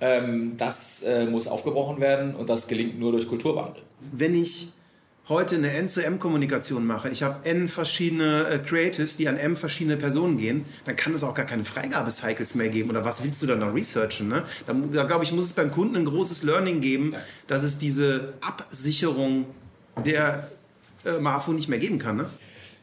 Ähm, 0.00 0.54
das 0.56 1.02
äh, 1.02 1.26
muss 1.26 1.48
aufgebrochen 1.48 2.00
werden 2.00 2.36
und 2.36 2.48
das 2.48 2.68
gelingt 2.68 2.98
nur 2.98 3.12
durch 3.12 3.28
Kulturwandel. 3.28 3.82
Wenn 4.12 4.40
ich 4.40 4.68
heute 5.28 5.56
eine 5.56 5.72
N-zu-M-Kommunikation 5.72 6.86
mache, 6.86 7.08
ich 7.08 7.22
habe 7.22 7.48
N 7.48 7.68
verschiedene 7.68 8.46
äh, 8.48 8.58
Creatives, 8.58 9.16
die 9.16 9.28
an 9.28 9.38
M 9.38 9.56
verschiedene 9.56 9.96
Personen 9.96 10.36
gehen, 10.36 10.66
dann 10.84 10.96
kann 10.96 11.14
es 11.14 11.24
auch 11.24 11.34
gar 11.34 11.46
keine 11.46 11.64
Freigabecycles 11.64 12.54
mehr 12.54 12.68
geben. 12.68 12.90
Oder 12.90 13.04
was 13.04 13.24
willst 13.24 13.42
du 13.42 13.46
dann 13.46 13.60
noch 13.60 13.74
researchen? 13.74 14.28
Ne? 14.28 14.44
Da, 14.66 14.74
da 14.74 15.04
glaube 15.04 15.24
ich, 15.24 15.32
muss 15.32 15.46
es 15.46 15.52
beim 15.54 15.70
Kunden 15.70 15.96
ein 15.96 16.04
großes 16.04 16.42
Learning 16.42 16.80
geben, 16.80 17.14
dass 17.46 17.62
es 17.62 17.78
diese 17.78 18.34
Absicherung 18.40 19.46
der 20.04 20.50
äh, 21.04 21.18
Marfo 21.18 21.52
nicht 21.52 21.68
mehr 21.68 21.78
geben 21.78 21.98
kann. 21.98 22.16
Ne? 22.16 22.26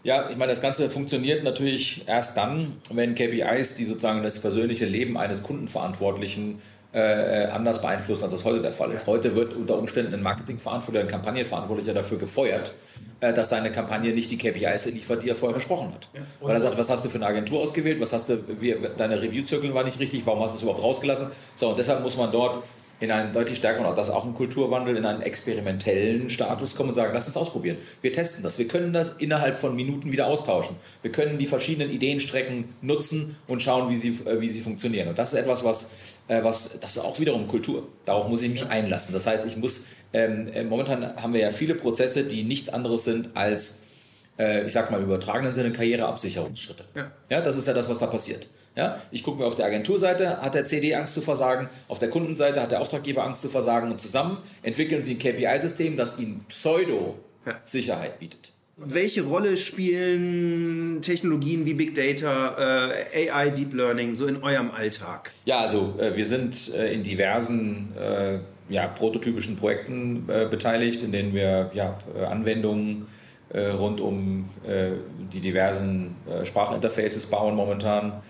Ja, 0.03 0.31
ich 0.31 0.37
meine, 0.37 0.51
das 0.51 0.61
Ganze 0.61 0.89
funktioniert 0.89 1.43
natürlich 1.43 2.05
erst 2.07 2.35
dann, 2.35 2.73
wenn 2.91 3.13
KPIs, 3.13 3.75
die 3.75 3.85
sozusagen 3.85 4.23
das 4.23 4.39
persönliche 4.39 4.85
Leben 4.85 5.15
eines 5.15 5.43
Kundenverantwortlichen 5.43 6.59
äh, 6.93 7.45
anders 7.45 7.81
beeinflussen, 7.81 8.23
als 8.23 8.33
das 8.33 8.43
heute 8.43 8.61
der 8.61 8.73
Fall 8.73 8.91
ist. 8.91 9.07
Heute 9.07 9.35
wird 9.35 9.53
unter 9.53 9.77
Umständen 9.77 10.13
ein 10.13 10.21
Marketingverantwortlicher, 10.21 11.05
ein 11.05 11.11
Kampagnenverantwortlicher 11.11 11.93
dafür 11.93 12.17
gefeuert, 12.17 12.73
äh, 13.21 13.33
dass 13.33 13.49
seine 13.49 13.71
Kampagne 13.71 14.13
nicht 14.13 14.29
die 14.29 14.37
KPIs 14.37 14.87
liefert, 14.87 15.23
die 15.23 15.29
er 15.29 15.35
vorher 15.35 15.53
versprochen 15.53 15.93
hat. 15.93 16.09
Weil 16.41 16.55
er 16.55 16.61
sagt, 16.61 16.77
was 16.77 16.89
hast 16.89 17.05
du 17.05 17.09
für 17.09 17.17
eine 17.17 17.27
Agentur 17.27 17.61
ausgewählt, 17.61 18.01
was 18.01 18.11
hast 18.11 18.29
du, 18.29 18.39
wie, 18.59 18.75
deine 18.97 19.21
Review-Zirkel 19.21 19.73
war 19.73 19.83
nicht 19.83 19.99
richtig, 19.99 20.25
warum 20.25 20.41
hast 20.41 20.53
du 20.53 20.57
es 20.57 20.63
überhaupt 20.63 20.83
rausgelassen? 20.83 21.27
So, 21.55 21.69
und 21.69 21.79
deshalb 21.79 22.01
muss 22.01 22.17
man 22.17 22.31
dort 22.31 22.63
in 23.01 23.09
einen 23.09 23.33
deutlich 23.33 23.57
stärkeren, 23.57 23.87
und 23.87 23.97
das 23.97 24.09
ist 24.09 24.13
auch 24.13 24.25
ein 24.25 24.35
Kulturwandel, 24.35 24.95
in 24.95 25.05
einen 25.05 25.23
experimentellen 25.23 26.29
Status 26.29 26.75
kommen 26.75 26.89
und 26.89 26.95
sagen, 26.95 27.11
lass 27.15 27.25
uns 27.25 27.35
ausprobieren. 27.35 27.77
Wir 28.01 28.13
testen 28.13 28.43
das. 28.43 28.59
Wir 28.59 28.67
können 28.67 28.93
das 28.93 29.13
innerhalb 29.13 29.57
von 29.57 29.75
Minuten 29.75 30.11
wieder 30.11 30.27
austauschen. 30.27 30.75
Wir 31.01 31.11
können 31.11 31.39
die 31.39 31.47
verschiedenen 31.47 31.89
Ideenstrecken 31.89 32.75
nutzen 32.83 33.37
und 33.47 33.59
schauen, 33.61 33.89
wie 33.89 33.97
sie, 33.97 34.09
äh, 34.25 34.39
wie 34.39 34.49
sie 34.49 34.61
funktionieren. 34.61 35.07
Und 35.07 35.17
das 35.17 35.33
ist 35.33 35.39
etwas, 35.39 35.63
was, 35.63 35.89
äh, 36.27 36.43
was, 36.43 36.79
das 36.79 36.97
ist 36.97 37.03
auch 37.03 37.19
wiederum 37.19 37.47
Kultur. 37.47 37.87
Darauf 38.05 38.29
muss 38.29 38.43
ich 38.43 38.51
mich 38.51 38.67
einlassen. 38.67 39.13
Das 39.13 39.25
heißt, 39.25 39.47
ich 39.47 39.57
muss, 39.57 39.87
ähm, 40.13 40.47
äh, 40.53 40.63
momentan 40.63 41.15
haben 41.15 41.33
wir 41.33 41.41
ja 41.41 41.49
viele 41.49 41.73
Prozesse, 41.73 42.23
die 42.23 42.43
nichts 42.43 42.69
anderes 42.69 43.03
sind 43.03 43.29
als, 43.33 43.79
ich 44.65 44.73
sag 44.73 44.89
mal 44.89 44.97
im 44.97 45.03
übertragenen 45.03 45.53
Sinne, 45.53 45.71
Karriereabsicherungsschritte. 45.71 46.85
Ja. 46.95 47.11
Ja, 47.29 47.41
das 47.41 47.57
ist 47.57 47.67
ja 47.67 47.73
das, 47.75 47.87
was 47.87 47.99
da 47.99 48.07
passiert. 48.07 48.47
Ja, 48.75 49.01
ich 49.11 49.23
gucke 49.23 49.39
mir 49.39 49.45
auf 49.45 49.55
der 49.55 49.65
Agenturseite, 49.65 50.41
hat 50.41 50.55
der 50.55 50.65
CD 50.65 50.95
Angst 50.95 51.13
zu 51.13 51.21
versagen, 51.21 51.67
auf 51.89 51.99
der 51.99 52.09
Kundenseite 52.09 52.61
hat 52.61 52.71
der 52.71 52.79
Auftraggeber 52.79 53.23
Angst 53.23 53.41
zu 53.41 53.49
versagen 53.49 53.91
und 53.91 53.99
zusammen 53.99 54.37
entwickeln 54.63 55.03
sie 55.03 55.15
ein 55.15 55.19
KPI-System, 55.19 55.97
das 55.97 56.17
ihnen 56.17 56.45
Pseudo-Sicherheit 56.47 58.19
bietet. 58.19 58.53
Welche 58.77 59.23
Rolle 59.23 59.57
spielen 59.57 61.01
Technologien 61.01 61.65
wie 61.65 61.73
Big 61.73 61.93
Data, 61.93 62.95
äh, 63.13 63.29
AI, 63.29 63.49
Deep 63.49 63.73
Learning 63.73 64.15
so 64.15 64.25
in 64.25 64.41
eurem 64.41 64.71
Alltag? 64.71 65.31
Ja, 65.45 65.59
also 65.59 65.93
äh, 65.99 66.15
wir 66.15 66.25
sind 66.25 66.73
äh, 66.73 66.93
in 66.93 67.03
diversen 67.03 67.89
äh, 67.95 68.39
ja, 68.69 68.87
prototypischen 68.87 69.57
Projekten 69.57 70.27
äh, 70.29 70.47
beteiligt, 70.49 71.03
in 71.03 71.11
denen 71.11 71.33
wir 71.35 71.71
ja, 71.73 71.97
Anwendungen 72.27 73.07
äh, 73.49 73.67
rund 73.67 73.99
um 73.99 74.49
die 75.33 75.41
diversen 75.41 76.15
Sprachinterfaces 76.45 77.25
bauen 77.25 77.55
momentan. 77.55 78.21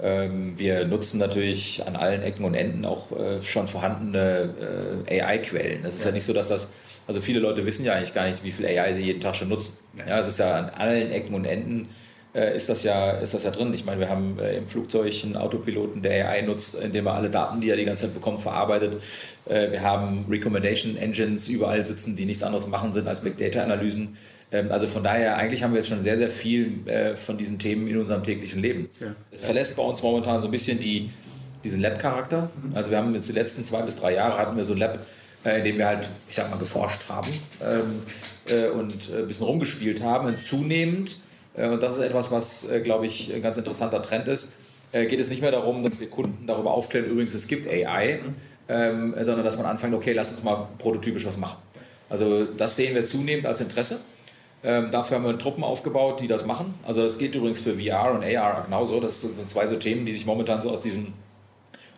Ähm, 0.00 0.56
wir 0.56 0.86
nutzen 0.86 1.18
natürlich 1.18 1.82
an 1.84 1.96
allen 1.96 2.22
Ecken 2.22 2.44
und 2.44 2.54
Enden 2.54 2.84
auch 2.84 3.10
äh, 3.12 3.42
schon 3.42 3.66
vorhandene 3.66 5.04
äh, 5.06 5.20
AI-Quellen. 5.20 5.84
Es 5.84 5.96
ist 5.96 6.04
ja. 6.04 6.12
nicht 6.12 6.24
so, 6.24 6.32
dass 6.32 6.48
das, 6.48 6.70
also 7.06 7.20
viele 7.20 7.40
Leute 7.40 7.66
wissen 7.66 7.84
ja 7.84 7.94
eigentlich 7.94 8.14
gar 8.14 8.28
nicht, 8.28 8.44
wie 8.44 8.52
viel 8.52 8.66
AI 8.66 8.94
sie 8.94 9.02
jeden 9.02 9.20
Tag 9.20 9.34
schon 9.34 9.48
nutzen. 9.48 9.76
Ja, 10.06 10.20
es 10.20 10.28
ist 10.28 10.38
ja 10.38 10.54
an 10.54 10.70
allen 10.70 11.10
Ecken 11.10 11.34
und 11.34 11.44
Enden 11.44 11.88
äh, 12.32 12.56
ist 12.56 12.68
das 12.68 12.84
ja, 12.84 13.10
ist 13.12 13.34
das 13.34 13.42
ja 13.42 13.50
drin. 13.50 13.74
Ich 13.74 13.84
meine, 13.84 13.98
wir 13.98 14.08
haben 14.08 14.38
im 14.38 14.68
Flugzeug 14.68 15.12
einen 15.24 15.36
Autopiloten, 15.36 16.00
der 16.00 16.28
AI 16.28 16.42
nutzt, 16.42 16.76
indem 16.76 17.06
er 17.06 17.14
alle 17.14 17.30
Daten, 17.30 17.60
die 17.60 17.70
er 17.70 17.76
die 17.76 17.84
ganze 17.84 18.04
Zeit 18.04 18.14
bekommt, 18.14 18.40
verarbeitet. 18.40 19.02
Wir 19.46 19.80
haben 19.80 20.26
Recommendation 20.28 20.96
Engines 20.96 21.48
überall 21.48 21.84
sitzen, 21.84 22.14
die 22.14 22.26
nichts 22.26 22.42
anderes 22.42 22.68
machen 22.68 22.92
sind 22.92 23.08
als 23.08 23.22
Big 23.22 23.38
Data 23.38 23.62
Analysen. 23.62 24.16
Ähm, 24.50 24.70
also 24.70 24.86
von 24.86 25.04
daher, 25.04 25.36
eigentlich 25.36 25.62
haben 25.62 25.72
wir 25.72 25.78
jetzt 25.78 25.88
schon 25.88 26.02
sehr, 26.02 26.16
sehr 26.16 26.30
viel 26.30 26.86
äh, 26.86 27.16
von 27.16 27.36
diesen 27.38 27.58
Themen 27.58 27.86
in 27.88 27.98
unserem 27.98 28.24
täglichen 28.24 28.60
Leben. 28.60 28.88
Ja. 29.00 29.14
Verlässt 29.38 29.76
bei 29.76 29.82
uns 29.82 30.02
momentan 30.02 30.40
so 30.40 30.48
ein 30.48 30.50
bisschen 30.50 30.78
die, 30.80 31.10
diesen 31.64 31.80
Lab-Charakter. 31.80 32.50
Also 32.74 32.90
wir 32.90 32.98
haben 32.98 33.14
jetzt 33.14 33.28
die 33.28 33.32
letzten 33.32 33.64
zwei 33.64 33.82
bis 33.82 33.96
drei 33.96 34.14
Jahre 34.14 34.38
hatten 34.38 34.56
wir 34.56 34.64
so 34.64 34.72
ein 34.72 34.78
Lab, 34.78 34.98
äh, 35.44 35.58
in 35.58 35.64
dem 35.64 35.78
wir 35.78 35.86
halt, 35.86 36.08
ich 36.28 36.34
sag 36.34 36.50
mal, 36.50 36.58
geforscht 36.58 37.08
haben 37.08 37.30
ähm, 37.62 38.02
äh, 38.46 38.68
und 38.68 39.10
ein 39.12 39.26
bisschen 39.26 39.46
rumgespielt 39.46 40.02
haben. 40.02 40.28
Und 40.28 40.38
zunehmend, 40.38 41.16
und 41.54 41.82
das 41.82 41.94
ist 41.96 42.04
etwas, 42.04 42.30
was, 42.30 42.68
glaube 42.84 43.06
ich, 43.06 43.34
ein 43.34 43.42
ganz 43.42 43.56
interessanter 43.56 44.00
Trend 44.00 44.28
ist, 44.28 44.54
geht 44.92 45.18
es 45.18 45.28
nicht 45.28 45.42
mehr 45.42 45.50
darum, 45.50 45.82
dass 45.82 45.98
wir 45.98 46.08
Kunden 46.08 46.46
darüber 46.46 46.70
aufklären, 46.70 47.06
übrigens, 47.06 47.34
es 47.34 47.48
gibt 47.48 47.68
AI, 47.68 48.20
ähm, 48.68 49.14
sondern 49.20 49.44
dass 49.44 49.56
man 49.56 49.66
anfängt, 49.66 49.92
okay, 49.92 50.12
lass 50.12 50.30
uns 50.30 50.44
mal 50.44 50.68
prototypisch 50.78 51.26
was 51.26 51.36
machen. 51.36 51.58
Also 52.08 52.44
das 52.44 52.76
sehen 52.76 52.94
wir 52.94 53.08
zunehmend 53.08 53.44
als 53.44 53.60
Interesse. 53.60 53.98
Ähm, 54.64 54.90
dafür 54.90 55.18
haben 55.18 55.24
wir 55.24 55.38
Truppen 55.38 55.62
aufgebaut, 55.62 56.20
die 56.20 56.26
das 56.26 56.44
machen. 56.44 56.74
Also 56.84 57.02
das 57.02 57.18
geht 57.18 57.34
übrigens 57.34 57.60
für 57.60 57.78
VR 57.78 58.12
und 58.12 58.24
AR 58.24 58.62
genauso. 58.64 59.00
Das 59.00 59.20
sind 59.20 59.48
zwei 59.48 59.68
so 59.68 59.76
Themen, 59.76 60.04
die 60.04 60.12
sich 60.12 60.26
momentan 60.26 60.60
so 60.60 60.70
aus 60.70 60.80
diesem 60.80 61.12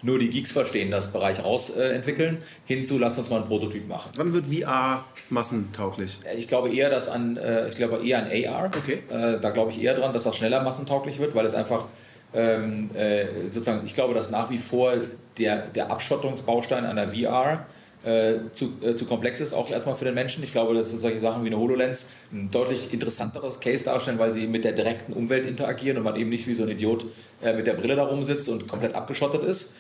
nur 0.03 0.19
die 0.19 0.31
Geeks 0.31 0.53
verstehen, 0.53 0.91
das 0.91 1.13
Bereich 1.13 1.45
rausentwickeln, 1.45 2.37
äh, 2.37 2.41
hinzu, 2.65 2.99
lass 2.99 3.19
uns 3.19 3.29
mal 3.29 3.37
einen 3.37 3.47
Prototyp 3.47 3.87
machen. 3.87 4.13
Wann 4.17 4.33
wird 4.33 4.47
VR 4.47 5.05
massentauglich? 5.29 6.21
Ich 6.37 6.49
glaube 6.49 6.75
eher, 6.75 6.91
dass 6.91 7.09
an, 7.09 7.37
äh, 7.37 7.69
ich 7.69 7.75
glaube 7.75 8.07
eher 8.07 8.19
an 8.19 8.27
AR. 8.27 8.67
Okay. 8.67 9.03
Äh, 9.11 9.39
da 9.41 9.51
glaube 9.51 9.73
ich 9.73 9.83
eher 9.83 9.95
dran, 9.95 10.13
dass 10.13 10.25
das 10.25 10.37
schneller 10.37 10.63
massentauglich 10.63 11.19
wird, 11.19 11.35
weil 11.35 11.45
es 11.45 11.55
einfach 11.55 11.87
ähm, 12.33 12.91
äh, 12.95 13.27
sozusagen, 13.51 13.85
ich 13.85 13.95
glaube, 13.95 14.15
dass 14.15 14.31
nach 14.31 14.51
wie 14.51 14.59
vor 14.59 14.95
der, 15.39 15.67
der 15.67 15.91
Abschottungsbaustein 15.91 16.85
einer 16.85 17.09
VR 17.09 17.67
äh, 18.05 18.37
zu, 18.53 18.73
äh, 18.83 18.95
zu 18.97 19.05
komplex 19.05 19.41
ist, 19.41 19.53
auch 19.53 19.71
erstmal 19.71 19.97
für 19.97 20.05
den 20.05 20.15
Menschen. 20.15 20.43
Ich 20.43 20.53
glaube, 20.53 20.75
dass 20.75 20.91
solche 20.91 21.21
Sachen 21.21 21.45
wie 21.45 21.49
eine 21.49 21.59
HoloLens 21.59 22.11
ein 22.33 22.51
deutlich 22.51 22.93
interessanteres 22.93 23.61
Case 23.61 23.85
darstellen, 23.85 24.19
weil 24.19 24.31
sie 24.31 24.47
mit 24.47 24.65
der 24.65 24.73
direkten 24.73 25.13
Umwelt 25.13 25.47
interagieren 25.47 25.99
und 25.99 26.05
man 26.05 26.17
eben 26.17 26.31
nicht 26.31 26.47
wie 26.47 26.55
so 26.55 26.63
ein 26.63 26.71
Idiot 26.71 27.05
äh, 27.43 27.53
mit 27.53 27.67
der 27.67 27.75
Brille 27.75 27.97
da 27.97 28.05
rumsitzt 28.05 28.49
und 28.49 28.67
komplett 28.69 28.95
abgeschottet 28.95 29.45
ist. 29.45 29.75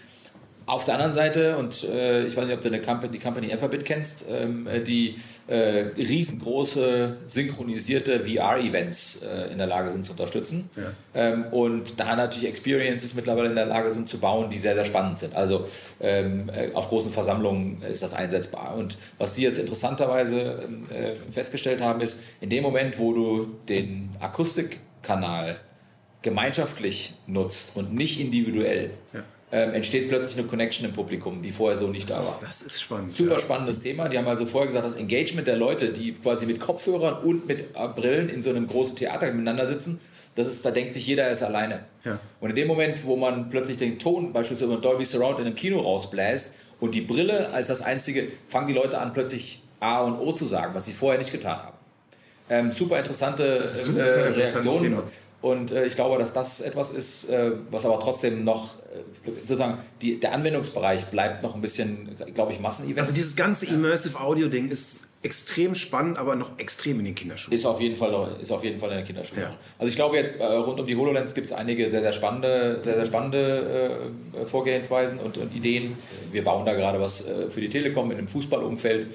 Auf 0.70 0.84
der 0.84 0.94
anderen 0.94 1.12
Seite, 1.12 1.56
und 1.56 1.84
äh, 1.84 2.26
ich 2.26 2.36
weiß 2.36 2.46
nicht, 2.46 2.54
ob 2.54 2.60
du 2.60 2.68
eine 2.68 2.80
Company, 2.80 3.12
die 3.12 3.18
Company 3.18 3.50
Everbit 3.50 3.84
kennst, 3.84 4.26
ähm, 4.30 4.66
äh, 4.66 4.80
die 4.80 5.16
äh, 5.48 5.90
riesengroße 5.96 7.16
synchronisierte 7.26 8.20
VR-Events 8.20 9.22
äh, 9.22 9.52
in 9.52 9.58
der 9.58 9.66
Lage 9.66 9.90
sind 9.90 10.06
zu 10.06 10.12
unterstützen. 10.12 10.70
Ja. 10.76 10.92
Ähm, 11.14 11.46
und 11.46 11.98
da 11.98 12.14
natürlich 12.14 12.48
Experiences 12.48 13.14
mittlerweile 13.14 13.48
in 13.48 13.56
der 13.56 13.66
Lage 13.66 13.92
sind 13.92 14.08
zu 14.08 14.18
bauen, 14.18 14.48
die 14.48 14.58
sehr, 14.58 14.74
sehr 14.76 14.84
spannend 14.84 15.18
sind. 15.18 15.34
Also 15.34 15.68
ähm, 16.00 16.48
äh, 16.50 16.72
auf 16.72 16.88
großen 16.88 17.10
Versammlungen 17.10 17.82
ist 17.82 18.02
das 18.02 18.14
einsetzbar. 18.14 18.76
Und 18.76 18.96
was 19.18 19.34
die 19.34 19.42
jetzt 19.42 19.58
interessanterweise 19.58 20.62
ähm, 20.64 20.86
äh, 20.90 21.14
festgestellt 21.32 21.80
haben, 21.80 22.00
ist, 22.00 22.22
in 22.40 22.48
dem 22.48 22.62
Moment, 22.62 22.98
wo 22.98 23.12
du 23.12 23.48
den 23.68 24.10
Akustikkanal 24.20 25.56
gemeinschaftlich 26.22 27.14
nutzt 27.26 27.76
und 27.76 27.92
nicht 27.92 28.20
individuell, 28.20 28.90
ja 29.12 29.24
ähm, 29.52 29.74
entsteht 29.74 30.08
plötzlich 30.08 30.38
eine 30.38 30.46
Connection 30.46 30.86
im 30.86 30.92
Publikum, 30.92 31.42
die 31.42 31.50
vorher 31.50 31.76
so 31.76 31.88
nicht 31.88 32.08
das 32.08 32.16
da 32.16 32.20
ist, 32.20 32.42
war. 32.42 32.48
Das 32.48 32.62
ist 32.62 32.80
spannend. 32.80 33.16
Super 33.16 33.32
ja. 33.32 33.38
spannendes 33.40 33.80
Thema. 33.80 34.08
Die 34.08 34.16
haben 34.16 34.28
also 34.28 34.46
vorher 34.46 34.68
gesagt, 34.68 34.86
das 34.86 34.94
Engagement 34.94 35.46
der 35.46 35.56
Leute, 35.56 35.92
die 35.92 36.12
quasi 36.12 36.46
mit 36.46 36.60
Kopfhörern 36.60 37.24
und 37.24 37.48
mit 37.48 37.60
äh, 37.74 37.88
Brillen 37.94 38.28
in 38.28 38.42
so 38.42 38.50
einem 38.50 38.68
großen 38.68 38.94
Theater 38.94 39.26
miteinander 39.26 39.66
sitzen, 39.66 40.00
das 40.36 40.46
ist, 40.48 40.64
da 40.64 40.70
denkt 40.70 40.92
sich 40.92 41.06
jeder, 41.06 41.24
er 41.24 41.32
ist 41.32 41.42
alleine. 41.42 41.80
Ja. 42.04 42.20
Und 42.40 42.50
in 42.50 42.56
dem 42.56 42.68
Moment, 42.68 43.04
wo 43.04 43.16
man 43.16 43.50
plötzlich 43.50 43.78
den 43.78 43.98
Ton 43.98 44.32
beispielsweise 44.32 44.72
über 44.72 44.80
Dolby 44.80 45.04
Surround 45.04 45.40
in 45.40 45.46
einem 45.46 45.56
Kino 45.56 45.80
rausbläst 45.80 46.54
und 46.78 46.94
die 46.94 47.00
Brille 47.00 47.50
als 47.52 47.68
das 47.68 47.82
einzige, 47.82 48.28
fangen 48.48 48.68
die 48.68 48.74
Leute 48.74 48.98
an 48.98 49.12
plötzlich 49.12 49.62
A 49.80 50.02
und 50.02 50.18
O 50.20 50.32
zu 50.32 50.44
sagen, 50.44 50.74
was 50.74 50.86
sie 50.86 50.92
vorher 50.92 51.18
nicht 51.18 51.32
getan 51.32 51.56
haben. 51.56 51.76
Ähm, 52.48 52.70
super 52.70 52.98
interessante 52.98 53.66
super 53.66 54.04
äh, 54.04 54.28
Reaktionen. 54.28 55.02
Und 55.42 55.72
äh, 55.72 55.86
ich 55.86 55.94
glaube, 55.94 56.18
dass 56.18 56.32
das 56.32 56.60
etwas 56.60 56.90
ist, 56.90 57.30
äh, 57.30 57.52
was 57.70 57.86
aber 57.86 58.00
trotzdem 58.00 58.44
noch 58.44 58.76
äh, 58.76 59.30
sozusagen 59.40 59.78
die, 60.02 60.20
der 60.20 60.32
Anwendungsbereich 60.32 61.06
bleibt 61.06 61.42
noch 61.42 61.54
ein 61.54 61.60
bisschen, 61.60 62.16
glaube 62.34 62.52
ich, 62.52 62.60
Massenevent. 62.60 62.98
Also 62.98 63.14
dieses 63.14 63.36
ganze 63.36 63.66
Immersive 63.66 64.20
Audio 64.20 64.48
Ding 64.48 64.68
ist 64.68 65.09
extrem 65.22 65.74
spannend, 65.74 66.18
aber 66.18 66.34
noch 66.34 66.58
extrem 66.58 66.98
in 66.98 67.04
den 67.04 67.14
Kinderschuhen. 67.14 67.54
Ist 67.54 67.66
auf 67.66 67.80
jeden 67.80 67.94
Fall, 67.94 68.36
ist 68.40 68.50
auf 68.50 68.64
jeden 68.64 68.78
Fall 68.78 68.90
in 68.90 68.96
den 68.96 69.06
Kinderschuhen. 69.06 69.42
Ja. 69.42 69.54
Also 69.78 69.88
ich 69.88 69.96
glaube 69.96 70.16
jetzt 70.16 70.40
äh, 70.40 70.44
rund 70.44 70.80
um 70.80 70.86
die 70.86 70.96
HoloLens 70.96 71.34
gibt 71.34 71.46
es 71.46 71.52
einige 71.52 71.90
sehr, 71.90 72.00
sehr 72.00 72.12
spannende, 72.12 72.80
sehr, 72.80 72.94
sehr 72.94 73.04
spannende 73.04 74.12
äh, 74.34 74.46
Vorgehensweisen 74.46 75.18
und, 75.18 75.36
und, 75.36 75.54
Ideen. 75.54 75.98
Wir 76.32 76.42
bauen 76.42 76.64
da 76.64 76.72
gerade 76.72 77.00
was 77.00 77.26
äh, 77.26 77.50
für 77.50 77.60
die 77.60 77.68
Telekom 77.68 78.10
in 78.10 78.18
einem 78.18 78.28
Fußballumfeld, 78.28 79.08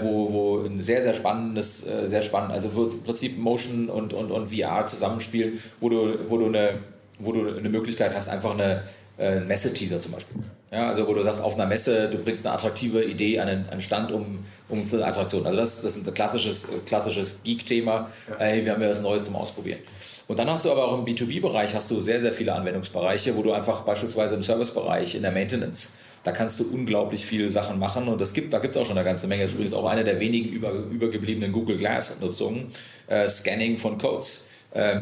wo, 0.00 0.32
wo 0.32 0.64
ein 0.64 0.80
sehr, 0.80 1.02
sehr 1.02 1.14
spannendes, 1.14 1.80
sehr 1.80 2.22
spannend, 2.22 2.52
also 2.52 2.68
im 2.68 3.02
Prinzip 3.02 3.36
Motion 3.36 3.88
und, 3.88 4.12
und, 4.12 4.30
und 4.30 4.54
VR 4.54 4.86
zusammenspielen, 4.86 5.60
wo 5.80 5.88
du, 5.88 6.18
wo 6.28 6.38
du 6.38 6.46
eine 6.46 6.78
wo 7.18 7.32
du 7.32 7.56
eine 7.56 7.68
Möglichkeit 7.68 8.14
hast, 8.14 8.28
einfach 8.28 8.52
eine, 8.52 8.82
äh, 9.18 9.40
Messeteaser 9.40 10.00
zum 10.00 10.12
Beispiel. 10.12 10.42
Ja, 10.72 10.88
also 10.88 11.06
wo 11.06 11.12
du 11.12 11.22
sagst, 11.22 11.42
auf 11.42 11.54
einer 11.54 11.66
Messe, 11.66 12.08
du 12.08 12.16
bringst 12.16 12.46
eine 12.46 12.54
attraktive 12.54 13.04
Idee 13.04 13.38
an 13.38 13.48
einen, 13.48 13.68
einen 13.68 13.82
Stand 13.82 14.10
um, 14.10 14.38
um 14.70 14.82
eine 14.90 15.04
Attraktion. 15.04 15.44
Also 15.44 15.58
das, 15.58 15.82
das 15.82 15.96
ist 15.96 16.08
ein 16.08 16.14
klassisches, 16.14 16.66
klassisches 16.86 17.40
Geek-Thema. 17.44 18.10
Ja. 18.30 18.36
Hey, 18.38 18.64
wir 18.64 18.72
haben 18.72 18.80
ja 18.80 18.88
was 18.88 19.02
Neues 19.02 19.24
zum 19.24 19.36
Ausprobieren. 19.36 19.80
Und 20.28 20.38
dann 20.38 20.48
hast 20.48 20.64
du 20.64 20.72
aber 20.72 20.88
auch 20.88 20.98
im 20.98 21.04
B2B-Bereich 21.04 21.74
hast 21.74 21.90
du 21.90 22.00
sehr, 22.00 22.22
sehr 22.22 22.32
viele 22.32 22.54
Anwendungsbereiche, 22.54 23.36
wo 23.36 23.42
du 23.42 23.52
einfach 23.52 23.82
beispielsweise 23.82 24.34
im 24.34 24.42
Servicebereich, 24.42 25.14
in 25.14 25.20
der 25.20 25.30
Maintenance, 25.30 25.92
da 26.24 26.32
kannst 26.32 26.58
du 26.58 26.64
unglaublich 26.72 27.26
viele 27.26 27.50
Sachen 27.50 27.78
machen 27.78 28.08
und 28.08 28.20
das 28.20 28.32
gibt, 28.32 28.54
da 28.54 28.58
gibt 28.60 28.74
es 28.74 28.80
auch 28.80 28.86
schon 28.86 28.96
eine 28.96 29.04
ganze 29.04 29.26
Menge. 29.26 29.42
Das 29.42 29.50
ist 29.50 29.56
übrigens 29.56 29.74
auch 29.74 29.86
eine 29.86 30.04
der 30.04 30.20
wenigen 30.20 30.48
über, 30.48 30.72
übergebliebenen 30.72 31.52
Google 31.52 31.76
Glass-Nutzungen, 31.76 32.68
äh, 33.08 33.28
Scanning 33.28 33.76
von 33.76 33.98
Codes 33.98 34.46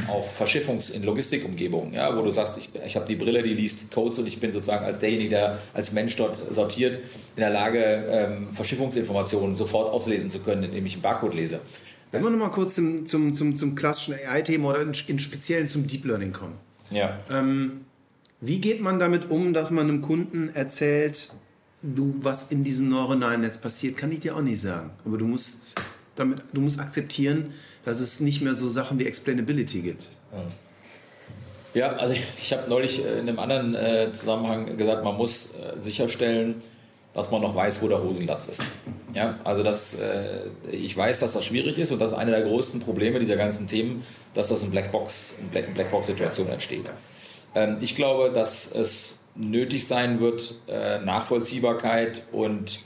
auf 0.09 0.41
Verschiffungs- 0.41 0.93
in 0.93 1.05
Logistikumgebungen, 1.05 1.95
ja, 1.95 2.17
wo 2.17 2.23
du 2.23 2.31
sagst, 2.31 2.59
ich, 2.59 2.71
ich 2.85 2.97
habe 2.97 3.07
die 3.07 3.15
Brille, 3.15 3.43
die 3.43 3.55
liest 3.55 3.93
Codes 3.93 4.19
und 4.19 4.27
ich 4.27 4.41
bin 4.41 4.53
sozusagen 4.53 4.85
als 4.85 4.99
derjenige, 4.99 5.31
der 5.31 5.59
als 5.75 5.93
Mensch 5.93 6.17
dort 6.17 6.43
sortiert, 6.53 6.97
in 7.37 7.41
der 7.41 7.51
Lage, 7.51 7.79
ähm, 8.11 8.49
Verschiffungsinformationen 8.53 9.55
sofort 9.55 9.93
auslesen 9.93 10.29
zu 10.29 10.41
können, 10.41 10.65
indem 10.65 10.87
ich 10.87 10.95
einen 10.95 11.03
Barcode 11.03 11.35
lese. 11.35 11.61
Wenn 12.11 12.25
wir 12.25 12.31
nochmal 12.31 12.51
kurz 12.51 12.75
zum, 12.75 13.07
zum, 13.07 13.33
zum, 13.33 13.55
zum 13.55 13.77
klassischen 13.77 14.15
AI-Thema 14.15 14.71
oder 14.71 14.83
in, 14.83 14.93
in 15.07 15.19
Speziellen 15.21 15.69
zum 15.69 15.87
Deep 15.87 16.05
Learning 16.05 16.33
kommen. 16.33 16.55
Ja. 16.91 17.21
Ähm, 17.31 17.83
wie 18.41 18.59
geht 18.59 18.81
man 18.81 18.99
damit 18.99 19.31
um, 19.31 19.53
dass 19.53 19.71
man 19.71 19.89
einem 19.89 20.01
Kunden 20.01 20.51
erzählt, 20.53 21.33
du, 21.83 22.15
was 22.19 22.51
in 22.51 22.65
diesem 22.65 22.89
neuronalen 22.89 23.43
Netz 23.43 23.59
passiert, 23.59 23.97
kann 23.97 24.11
ich 24.11 24.21
dir 24.21 24.35
auch 24.35 24.43
nicht 24.43 24.61
sagen. 24.61 24.91
Aber 25.05 25.19
du 25.19 25.27
musst 25.27 25.77
damit, 26.21 26.41
du 26.53 26.61
musst 26.61 26.79
akzeptieren, 26.79 27.53
dass 27.85 28.01
es 28.01 28.21
nicht 28.21 28.43
mehr 28.43 28.55
so 28.55 28.69
Sachen 28.69 28.99
wie 28.99 29.07
Explainability 29.07 29.81
gibt. 29.81 30.09
Ja, 31.75 31.93
also 31.93 32.13
ich, 32.15 32.23
ich 32.43 32.53
habe 32.53 32.69
neulich 32.69 33.05
äh, 33.05 33.21
in 33.21 33.29
einem 33.29 33.39
anderen 33.39 33.75
äh, 33.75 34.13
Zusammenhang 34.13 34.77
gesagt, 34.77 35.05
man 35.05 35.17
muss 35.17 35.55
äh, 35.55 35.81
sicherstellen, 35.81 36.57
dass 37.15 37.31
man 37.31 37.43
noch 37.43 37.55
weiß, 37.55 37.83
wo 37.83 37.89
der 37.89 38.03
Hosenlatz 38.03 38.49
ist. 38.49 38.67
Ja, 39.15 39.39
also 39.45 39.63
das, 39.63 39.99
äh, 39.99 40.49
ich 40.71 40.97
weiß, 40.97 41.21
dass 41.21 41.33
das 41.33 41.45
schwierig 41.45 41.79
ist 41.79 41.91
und 41.91 42.01
das 42.01 42.13
ist 42.13 42.19
eine 42.19 42.31
der 42.31 42.43
größten 42.43 42.81
Probleme 42.81 43.19
dieser 43.19 43.37
ganzen 43.37 43.67
Themen, 43.67 44.05
dass 44.35 44.49
das 44.49 44.63
in 44.63 44.71
Blackbox, 44.71 45.39
in 45.41 45.49
Black, 45.49 45.75
Blackbox-Situation 45.75 46.49
entsteht. 46.49 46.91
Ähm, 47.55 47.79
ich 47.81 47.97
glaube, 47.97 48.31
dass 48.31 48.73
es 48.73 49.21
nötig 49.35 49.87
sein 49.87 50.21
wird, 50.21 50.55
äh, 50.69 51.01
Nachvollziehbarkeit 51.01 52.23
und 52.33 52.83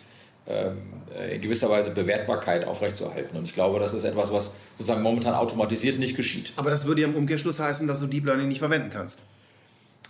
in 0.46 1.40
gewisser 1.40 1.70
Weise 1.70 1.90
Bewertbarkeit 1.90 2.66
aufrechtzuerhalten. 2.66 3.36
Und 3.36 3.44
ich 3.44 3.54
glaube, 3.54 3.78
das 3.78 3.94
ist 3.94 4.04
etwas, 4.04 4.32
was 4.32 4.54
sozusagen 4.76 5.02
momentan 5.02 5.34
automatisiert 5.34 5.98
nicht 5.98 6.16
geschieht. 6.16 6.52
Aber 6.56 6.70
das 6.70 6.86
würde 6.86 7.00
ja 7.00 7.08
im 7.08 7.14
Umkehrschluss 7.14 7.60
heißen, 7.60 7.88
dass 7.88 8.00
du 8.00 8.06
Deep 8.06 8.26
Learning 8.26 8.48
nicht 8.48 8.58
verwenden 8.58 8.90
kannst. 8.92 9.20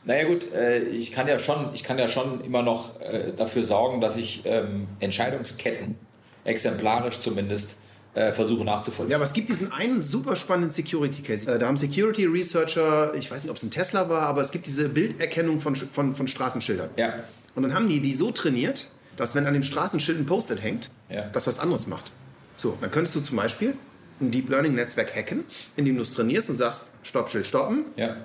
Naja 0.07 0.25
gut, 0.27 0.53
äh, 0.53 0.81
ich 0.83 1.13
kann 1.13 1.29
ja 1.29 1.39
schon, 1.39 1.71
ich 1.73 1.83
kann 1.83 1.99
ja 1.99 2.09
schon 2.09 2.43
immer 2.45 2.63
noch 2.63 3.01
äh, 3.01 3.33
dafür 3.35 3.65
sorgen, 3.65 4.01
dass 4.01 4.17
ich 4.17 4.43
ähm, 4.45 4.87
Entscheidungsketten 5.01 5.97
exemplarisch 6.45 7.21
zumindest 7.21 7.79
äh, 8.13 8.33
versuche 8.33 8.65
nachzuvollziehen. 8.65 9.13
Ja, 9.13 9.17
aber 9.17 9.25
es 9.25 9.33
gibt 9.33 9.49
diesen 9.49 9.73
einen 9.73 10.01
super 10.01 10.37
spannenden 10.37 10.71
Security 10.71 11.23
Case. 11.23 11.47
Da 11.59 11.67
haben 11.67 11.79
Security 11.79 12.27
Researcher, 12.27 13.15
ich 13.15 13.31
weiß 13.31 13.45
nicht, 13.45 13.51
ob 13.51 13.57
es 13.57 13.63
ein 13.63 13.71
Tesla 13.71 14.09
war, 14.11 14.23
aber 14.23 14.43
es 14.43 14.53
gibt 14.53 14.67
diese 14.67 14.89
Bilderkennung 14.91 15.59
von, 15.59 15.75
von, 15.75 16.15
von 16.15 16.29
Straßenschildern. 16.29 16.91
Ja. 16.97 17.15
Und 17.55 17.63
dann 17.63 17.75
haben 17.75 17.89
die 17.89 18.01
die 18.01 18.13
so 18.13 18.31
trainiert, 18.31 18.89
dass 19.17 19.35
wenn 19.35 19.47
an 19.47 19.55
dem 19.55 19.63
Straßenschild 19.63 20.19
ein 20.19 20.27
Post-it 20.27 20.63
hängt, 20.63 20.91
ja. 21.09 21.29
das 21.33 21.47
was 21.47 21.59
anderes 21.59 21.87
macht. 21.87 22.13
So, 22.57 22.77
dann 22.81 22.91
könntest 22.91 23.17
du 23.17 23.21
zum 23.21 23.37
Beispiel 23.37 23.75
ein 24.21 24.31
Deep 24.31 24.49
Learning 24.49 24.75
Netzwerk 24.75 25.15
hacken, 25.15 25.45
indem 25.77 25.97
du 25.97 26.03
es 26.03 26.15
trainierst 26.15 26.51
und 26.51 26.57
sagst, 26.57 26.91
Stoppschild 27.03 27.47
stoppen. 27.47 27.87
Ja. 27.97 28.17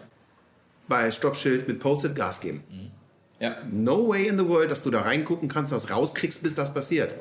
Bei 0.87 1.11
Stoppschild 1.11 1.67
mit 1.67 1.79
Post-it 1.79 2.15
Gas 2.15 2.41
geben. 2.41 2.63
Mhm. 2.69 2.91
Ja. 3.39 3.57
No 3.71 4.07
way 4.07 4.27
in 4.27 4.37
the 4.37 4.47
world, 4.47 4.69
dass 4.69 4.83
du 4.83 4.91
da 4.91 5.01
reingucken 5.01 5.47
kannst, 5.47 5.71
das 5.71 5.89
rauskriegst, 5.89 6.43
bis 6.43 6.55
das 6.55 6.73
passiert. 6.73 7.15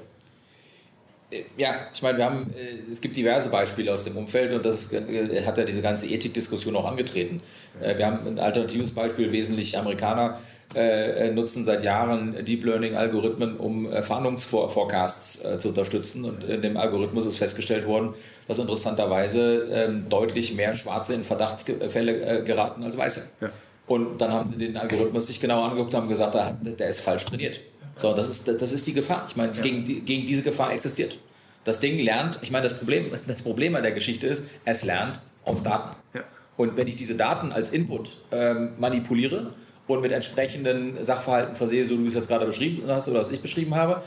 Äh, 1.30 1.44
ja, 1.56 1.88
ich 1.92 2.02
meine, 2.02 2.18
wir 2.18 2.24
haben, 2.24 2.52
äh, 2.54 2.90
es 2.92 3.00
gibt 3.00 3.16
diverse 3.16 3.48
Beispiele 3.48 3.92
aus 3.92 4.04
dem 4.04 4.16
Umfeld 4.16 4.52
und 4.52 4.64
das 4.64 4.92
äh, 4.92 5.44
hat 5.44 5.58
ja 5.58 5.64
diese 5.64 5.82
ganze 5.82 6.08
Ethikdiskussion 6.08 6.74
auch 6.76 6.86
angetreten. 6.86 7.40
Wir 7.80 8.06
haben 8.06 8.26
ein 8.26 8.38
alternatives 8.40 8.90
Beispiel, 8.90 9.30
wesentlich 9.30 9.78
Amerikaner 9.78 10.40
äh, 10.74 11.30
nutzen 11.30 11.64
seit 11.64 11.82
Jahren 11.82 12.44
Deep 12.44 12.64
Learning 12.64 12.94
Algorithmen, 12.94 13.56
um 13.56 13.90
äh, 13.90 14.02
Fahndungsforecasts 14.02 15.44
äh, 15.44 15.58
zu 15.58 15.70
unterstützen. 15.70 16.24
Und 16.24 16.44
in 16.44 16.62
dem 16.62 16.76
Algorithmus 16.76 17.26
ist 17.26 17.38
festgestellt 17.38 17.86
worden, 17.86 18.14
dass 18.46 18.58
interessanterweise 18.58 19.68
ähm, 19.72 20.08
deutlich 20.08 20.54
mehr 20.54 20.74
Schwarze 20.74 21.14
in 21.14 21.24
Verdachtsfälle 21.24 22.40
äh, 22.40 22.42
geraten 22.42 22.82
als 22.82 22.96
Weiße. 22.96 23.30
Ja. 23.40 23.48
Und 23.86 24.20
dann 24.20 24.32
haben 24.32 24.50
sie 24.50 24.58
den 24.58 24.76
Algorithmus 24.76 25.28
sich 25.28 25.40
genau 25.40 25.64
angeguckt 25.64 25.94
und 25.94 26.00
haben 26.02 26.08
gesagt, 26.08 26.36
der 26.62 26.88
ist 26.88 27.00
falsch 27.00 27.24
trainiert. 27.24 27.60
So, 27.96 28.12
das 28.12 28.28
ist, 28.28 28.46
das 28.46 28.72
ist 28.72 28.86
die 28.86 28.92
Gefahr. 28.92 29.24
Ich 29.28 29.36
meine, 29.36 29.52
ja. 29.54 29.62
gegen, 29.62 29.84
die, 29.84 30.00
gegen 30.00 30.26
diese 30.26 30.42
Gefahr 30.42 30.72
existiert. 30.72 31.18
Das 31.64 31.80
Ding 31.80 31.98
lernt, 31.98 32.38
ich 32.42 32.50
meine, 32.50 32.64
das 32.64 32.78
Problem, 32.78 33.06
das 33.26 33.42
Problem 33.42 33.74
an 33.74 33.82
der 33.82 33.92
Geschichte 33.92 34.26
ist, 34.26 34.44
es 34.64 34.84
lernt 34.84 35.20
aus 35.44 35.62
Daten. 35.62 35.96
Ja. 36.14 36.22
Und 36.56 36.76
wenn 36.76 36.86
ich 36.88 36.96
diese 36.96 37.14
Daten 37.14 37.52
als 37.52 37.70
Input 37.70 38.18
ähm, 38.30 38.70
manipuliere, 38.78 39.52
und 39.88 40.02
mit 40.02 40.12
entsprechenden 40.12 41.02
Sachverhalten 41.02 41.56
versehe, 41.56 41.84
so 41.84 41.98
wie 41.98 42.02
du 42.02 42.08
es 42.08 42.14
jetzt 42.14 42.28
gerade 42.28 42.46
beschrieben 42.46 42.82
hast 42.86 43.08
oder 43.08 43.20
was 43.20 43.32
ich 43.32 43.40
beschrieben 43.40 43.74
habe, 43.74 44.02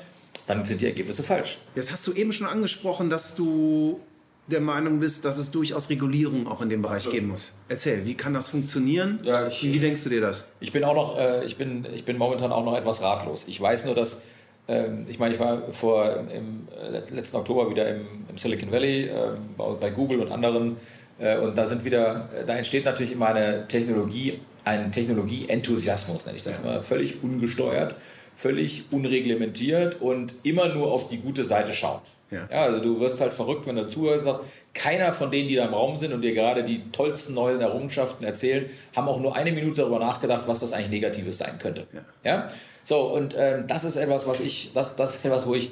dann 0.48 0.64
sind 0.64 0.80
die 0.80 0.86
Ergebnisse 0.86 1.24
falsch. 1.24 1.58
Jetzt 1.76 1.92
hast 1.92 2.08
du 2.08 2.14
eben 2.14 2.32
schon 2.32 2.48
angesprochen, 2.48 3.10
dass 3.10 3.36
du 3.36 4.00
der 4.48 4.62
Meinung 4.62 5.00
bist, 5.00 5.26
dass 5.26 5.38
es 5.38 5.52
durchaus 5.52 5.90
Regulierung 5.90 6.48
auch 6.48 6.62
in 6.62 6.70
dem 6.70 6.82
Bereich 6.82 7.04
so. 7.04 7.12
geben 7.12 7.30
muss. 7.30 7.54
Erzähl, 7.70 8.06
wie 8.06 8.16
kann 8.16 8.34
das 8.34 8.50
funktionieren? 8.50 9.20
Ja, 9.24 9.48
ich, 9.48 9.64
wie 9.64 9.80
denkst 9.80 10.04
du 10.04 10.10
dir 10.10 10.22
das? 10.22 10.48
Ich 10.60 10.72
bin 10.72 10.84
auch 10.84 10.96
noch, 10.96 11.18
äh, 11.18 11.46
ich 11.46 11.58
bin, 11.58 11.86
ich 11.94 12.06
bin 12.06 12.18
momentan 12.18 12.52
auch 12.52 12.66
noch 12.66 12.78
etwas 12.78 13.02
ratlos. 13.02 13.48
Ich 13.48 13.60
weiß 13.60 13.86
nur, 13.86 13.96
dass 13.96 14.24
ähm, 14.68 15.06
ich 15.10 15.20
meine, 15.20 15.34
ich 15.34 15.40
war 15.40 15.72
vor 15.72 16.26
im 16.34 16.68
äh, 16.80 17.14
letzten 17.14 17.38
Oktober 17.38 17.70
wieder 17.70 17.88
im, 17.90 18.06
im 18.30 18.38
Silicon 18.38 18.72
Valley 18.72 19.06
äh, 19.06 19.32
bei 19.58 19.90
Google 19.90 20.20
und 20.22 20.32
anderen 20.32 20.78
äh, 21.20 21.38
und 21.38 21.58
da 21.58 21.68
sind 21.68 21.86
wieder, 21.86 22.30
da 22.46 22.56
entsteht 22.56 22.86
natürlich 22.86 23.12
immer 23.12 23.28
eine 23.28 23.68
Technologie 23.68 24.40
ein 24.64 24.92
Technologie-Enthusiasmus, 24.92 26.26
nenne 26.26 26.38
ich 26.38 26.44
das 26.44 26.60
ja. 26.60 26.64
immer, 26.64 26.84
völlig 26.84 27.24
ungesteuert, 27.24 27.96
völlig 28.36 28.86
unreglementiert 28.92 30.02
und 30.02 30.36
immer 30.44 30.74
nur 30.74 30.92
auf 30.92 31.08
die 31.08 31.18
gute 31.18 31.44
Seite 31.44 31.74
schaut. 31.74 32.04
Ja. 32.32 32.48
ja. 32.50 32.62
also 32.62 32.80
du 32.80 33.00
wirst 33.00 33.20
halt 33.22 33.34
verrückt, 33.34 33.68
wenn 33.68 33.76
du 33.76 33.90
zuhörst 33.90 34.26
und 34.26 34.34
sagst, 34.34 34.46
keiner 34.74 35.12
von 35.12 35.30
denen, 35.32 35.50
die 35.50 35.56
da 35.56 35.66
im 35.66 35.74
Raum 35.74 35.98
sind 35.98 36.14
und 36.14 36.22
dir 36.22 36.34
gerade 36.34 36.64
die 36.64 36.90
tollsten 36.92 37.34
neuen 37.34 37.60
Errungenschaften 37.60 38.26
erzählen, 38.26 38.70
haben 38.96 39.08
auch 39.08 39.20
nur 39.20 39.36
eine 39.36 39.52
Minute 39.52 39.82
darüber 39.82 40.00
nachgedacht, 40.00 40.44
was 40.48 40.60
das 40.60 40.72
eigentlich 40.72 40.92
Negatives 40.92 41.38
sein 41.38 41.60
könnte. 41.60 41.88
Ja. 41.94 42.02
ja? 42.24 42.48
So, 42.84 43.02
und 43.02 43.36
ähm, 43.38 43.66
das 43.68 43.84
ist 43.84 43.98
etwas, 43.98 44.28
was 44.28 44.40
ich, 44.40 44.72
das, 44.74 44.96
das 44.96 45.16
ist 45.16 45.26
etwas, 45.26 45.46
wo 45.46 45.56
ich, 45.56 45.72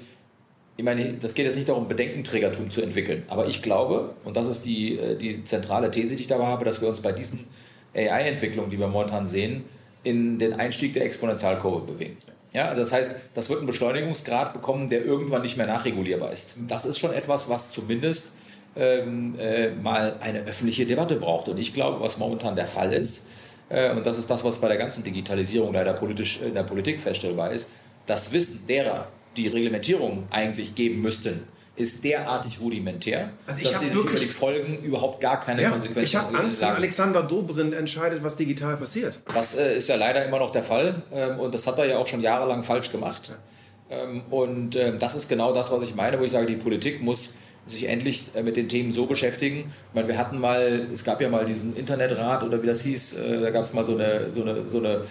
ich 0.76 0.84
meine, 0.84 1.14
das 1.14 1.34
geht 1.34 1.46
jetzt 1.46 1.56
nicht 1.56 1.70
darum, 1.70 1.88
Bedenkenträgertum 1.88 2.70
zu 2.70 2.82
entwickeln, 2.82 3.24
aber 3.28 3.48
ich 3.48 3.62
glaube, 3.62 4.14
und 4.26 4.36
das 4.38 4.48
ist 4.48 4.66
die, 4.66 4.98
äh, 4.98 5.16
die 5.16 5.44
zentrale 5.44 5.92
These, 5.92 6.16
die 6.16 6.24
ich 6.24 6.28
dabei 6.28 6.46
habe, 6.46 6.66
dass 6.66 6.82
wir 6.82 6.90
uns 6.90 7.02
bei 7.02 7.12
diesen 7.12 7.48
AI-Entwicklungen, 7.96 8.70
die 8.70 8.80
wir 8.80 8.88
momentan 8.88 9.28
sehen, 9.28 9.66
in 10.04 10.40
den 10.40 10.54
Einstieg 10.54 10.94
der 10.94 11.06
Exponentialkurve 11.06 11.92
bewegen. 11.92 12.18
Ja, 12.54 12.70
also 12.70 12.82
das 12.82 12.94
heißt, 12.94 13.16
das 13.34 13.50
wird 13.50 13.60
einen 13.60 13.68
Beschleunigungsgrad 13.68 14.54
bekommen, 14.54 14.90
der 14.90 15.06
irgendwann 15.06 15.44
nicht 15.44 15.58
mehr 15.58 15.68
nachregulierbar 15.68 16.32
ist. 16.32 16.56
Das 16.68 16.86
ist 16.86 16.98
schon 16.98 17.14
etwas, 17.14 17.48
was 17.50 17.72
zumindest 17.72 18.38
ähm, 18.76 19.36
äh, 19.40 19.70
mal 19.70 20.18
eine 20.20 20.40
öffentliche 20.40 20.86
Debatte 20.86 21.16
braucht. 21.16 21.48
Und 21.48 21.58
ich 21.58 21.74
glaube, 21.74 22.00
was 22.00 22.18
momentan 22.18 22.56
der 22.56 22.68
Fall 22.68 22.94
ist, 22.94 23.28
äh, 23.70 23.92
und 23.92 24.06
das 24.06 24.18
ist 24.18 24.30
das, 24.30 24.44
was 24.44 24.60
bei 24.60 24.68
der 24.68 24.78
ganzen 24.78 25.04
Digitalisierung 25.04 25.74
leider 25.74 25.94
politisch 25.94 26.42
in 26.42 26.56
der 26.56 26.64
Politik 26.64 27.00
feststellbar 27.00 27.52
ist, 27.52 27.70
das 28.08 28.32
Wissen 28.34 28.66
derer, 28.68 29.08
die 29.38 29.48
Reglementierung 29.48 30.24
eigentlich 30.32 30.74
geben 30.74 31.02
müssten, 31.02 31.48
ist 31.80 32.04
derartig 32.04 32.60
rudimentär, 32.60 33.30
also 33.48 33.62
ich 33.62 33.72
dass 33.72 33.80
sie 33.80 33.94
wirklich, 33.94 34.22
über 34.24 34.32
die 34.32 34.38
Folgen 34.38 34.84
überhaupt 34.84 35.22
gar 35.22 35.40
keine 35.40 35.62
ja, 35.62 35.70
Konsequenzen 35.70 36.04
Ich 36.04 36.16
habe 36.16 36.38
Angst, 36.38 36.62
dass 36.62 36.76
Alexander 36.76 37.24
Dobrindt 37.24 37.74
entscheidet, 37.74 38.22
was 38.22 38.36
digital 38.36 38.76
passiert. 38.76 39.18
Das 39.34 39.56
äh, 39.56 39.78
ist 39.78 39.88
ja 39.88 39.96
leider 39.96 40.26
immer 40.26 40.40
noch 40.40 40.52
der 40.52 40.64
Fall 40.64 41.02
ähm, 41.14 41.40
und 41.40 41.54
das 41.54 41.66
hat 41.68 41.78
er 41.78 41.86
ja 41.86 41.98
auch 41.98 42.08
schon 42.08 42.20
jahrelang 42.20 42.64
falsch 42.64 42.92
gemacht. 42.92 43.34
Ähm, 43.90 44.24
und 44.30 44.76
äh, 44.76 44.98
das 44.98 45.16
ist 45.16 45.30
genau 45.30 45.54
das, 45.54 45.72
was 45.72 45.82
ich 45.84 45.96
meine, 45.96 46.20
wo 46.20 46.26
ich 46.26 46.32
sage, 46.34 46.48
die 46.48 46.58
Politik 46.58 47.02
muss 47.02 47.36
sich 47.66 47.88
endlich 47.88 48.32
äh, 48.36 48.44
mit 48.44 48.58
den 48.58 48.68
Themen 48.68 48.92
so 48.92 49.06
beschäftigen. 49.06 49.60
Ich 49.90 49.96
meine, 49.96 50.10
wir 50.10 50.18
hatten 50.18 50.38
mal, 50.38 50.88
es 50.94 51.06
gab 51.06 51.22
ja 51.22 51.30
mal 51.30 51.46
diesen 51.46 51.78
Internetrat 51.78 52.44
oder 52.44 52.62
wie 52.62 52.68
das 52.68 52.82
hieß, 52.82 53.14
äh, 53.20 53.42
da 53.42 53.52
gab 53.52 53.64
es 53.64 53.74
mal 53.74 53.86
so 53.86 53.94
eine, 53.94 54.34
so 54.34 54.42
eine, 54.42 54.68
so 54.68 54.80
eine 54.80 55.02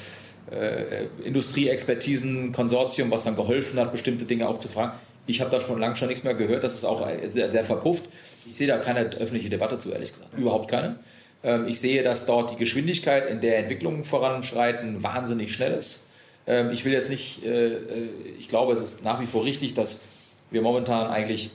äh, 0.51 1.07
Industrieexpertisen-Konsortium, 1.25 3.11
was 3.11 3.25
dann 3.25 3.37
geholfen 3.37 3.81
hat, 3.81 3.91
bestimmte 3.93 4.27
Dinge 4.27 4.49
auch 4.49 4.59
zu 4.59 4.69
fragen. 4.69 4.93
Ich 5.29 5.41
habe 5.41 5.51
da 5.51 5.61
schon 5.61 5.79
lange 5.79 5.95
schon 5.95 6.09
nichts 6.09 6.25
mehr 6.25 6.35
gehört. 6.35 6.65
Das 6.65 6.75
ist 6.75 6.85
auch 6.85 7.07
sehr, 7.27 7.51
sehr 7.51 7.63
verpufft. 7.63 8.07
Ich 8.47 8.57
sehe 8.57 8.67
da 8.67 8.79
keine 8.79 9.01
öffentliche 9.01 9.51
Debatte 9.51 9.79
zu, 9.79 9.93
ehrlich 9.93 10.13
gesagt. 10.13 10.37
Überhaupt 10.37 10.69
keine. 10.69 10.97
Ähm, 11.45 11.69
ich 11.69 11.79
sehe, 11.81 12.03
dass 12.03 12.27
dort 12.27 12.51
die 12.51 12.57
Geschwindigkeit, 12.57 13.29
in 13.29 13.41
der 13.41 13.59
Entwicklungen 13.59 14.05
voranschreiten, 14.05 15.03
wahnsinnig 15.03 15.53
schnell 15.53 15.73
ist. 15.73 16.09
Ähm, 16.47 16.71
ich 16.71 16.85
will 16.85 16.93
jetzt 16.93 17.11
nicht, 17.11 17.45
äh, 17.45 17.75
äh, 17.75 18.09
ich 18.39 18.49
glaube, 18.49 18.73
es 18.73 18.81
ist 18.81 19.05
nach 19.05 19.21
wie 19.21 19.27
vor 19.27 19.45
richtig, 19.45 19.75
dass 19.75 20.03
wir 20.51 20.63
momentan 20.63 21.09
eigentlich 21.09 21.51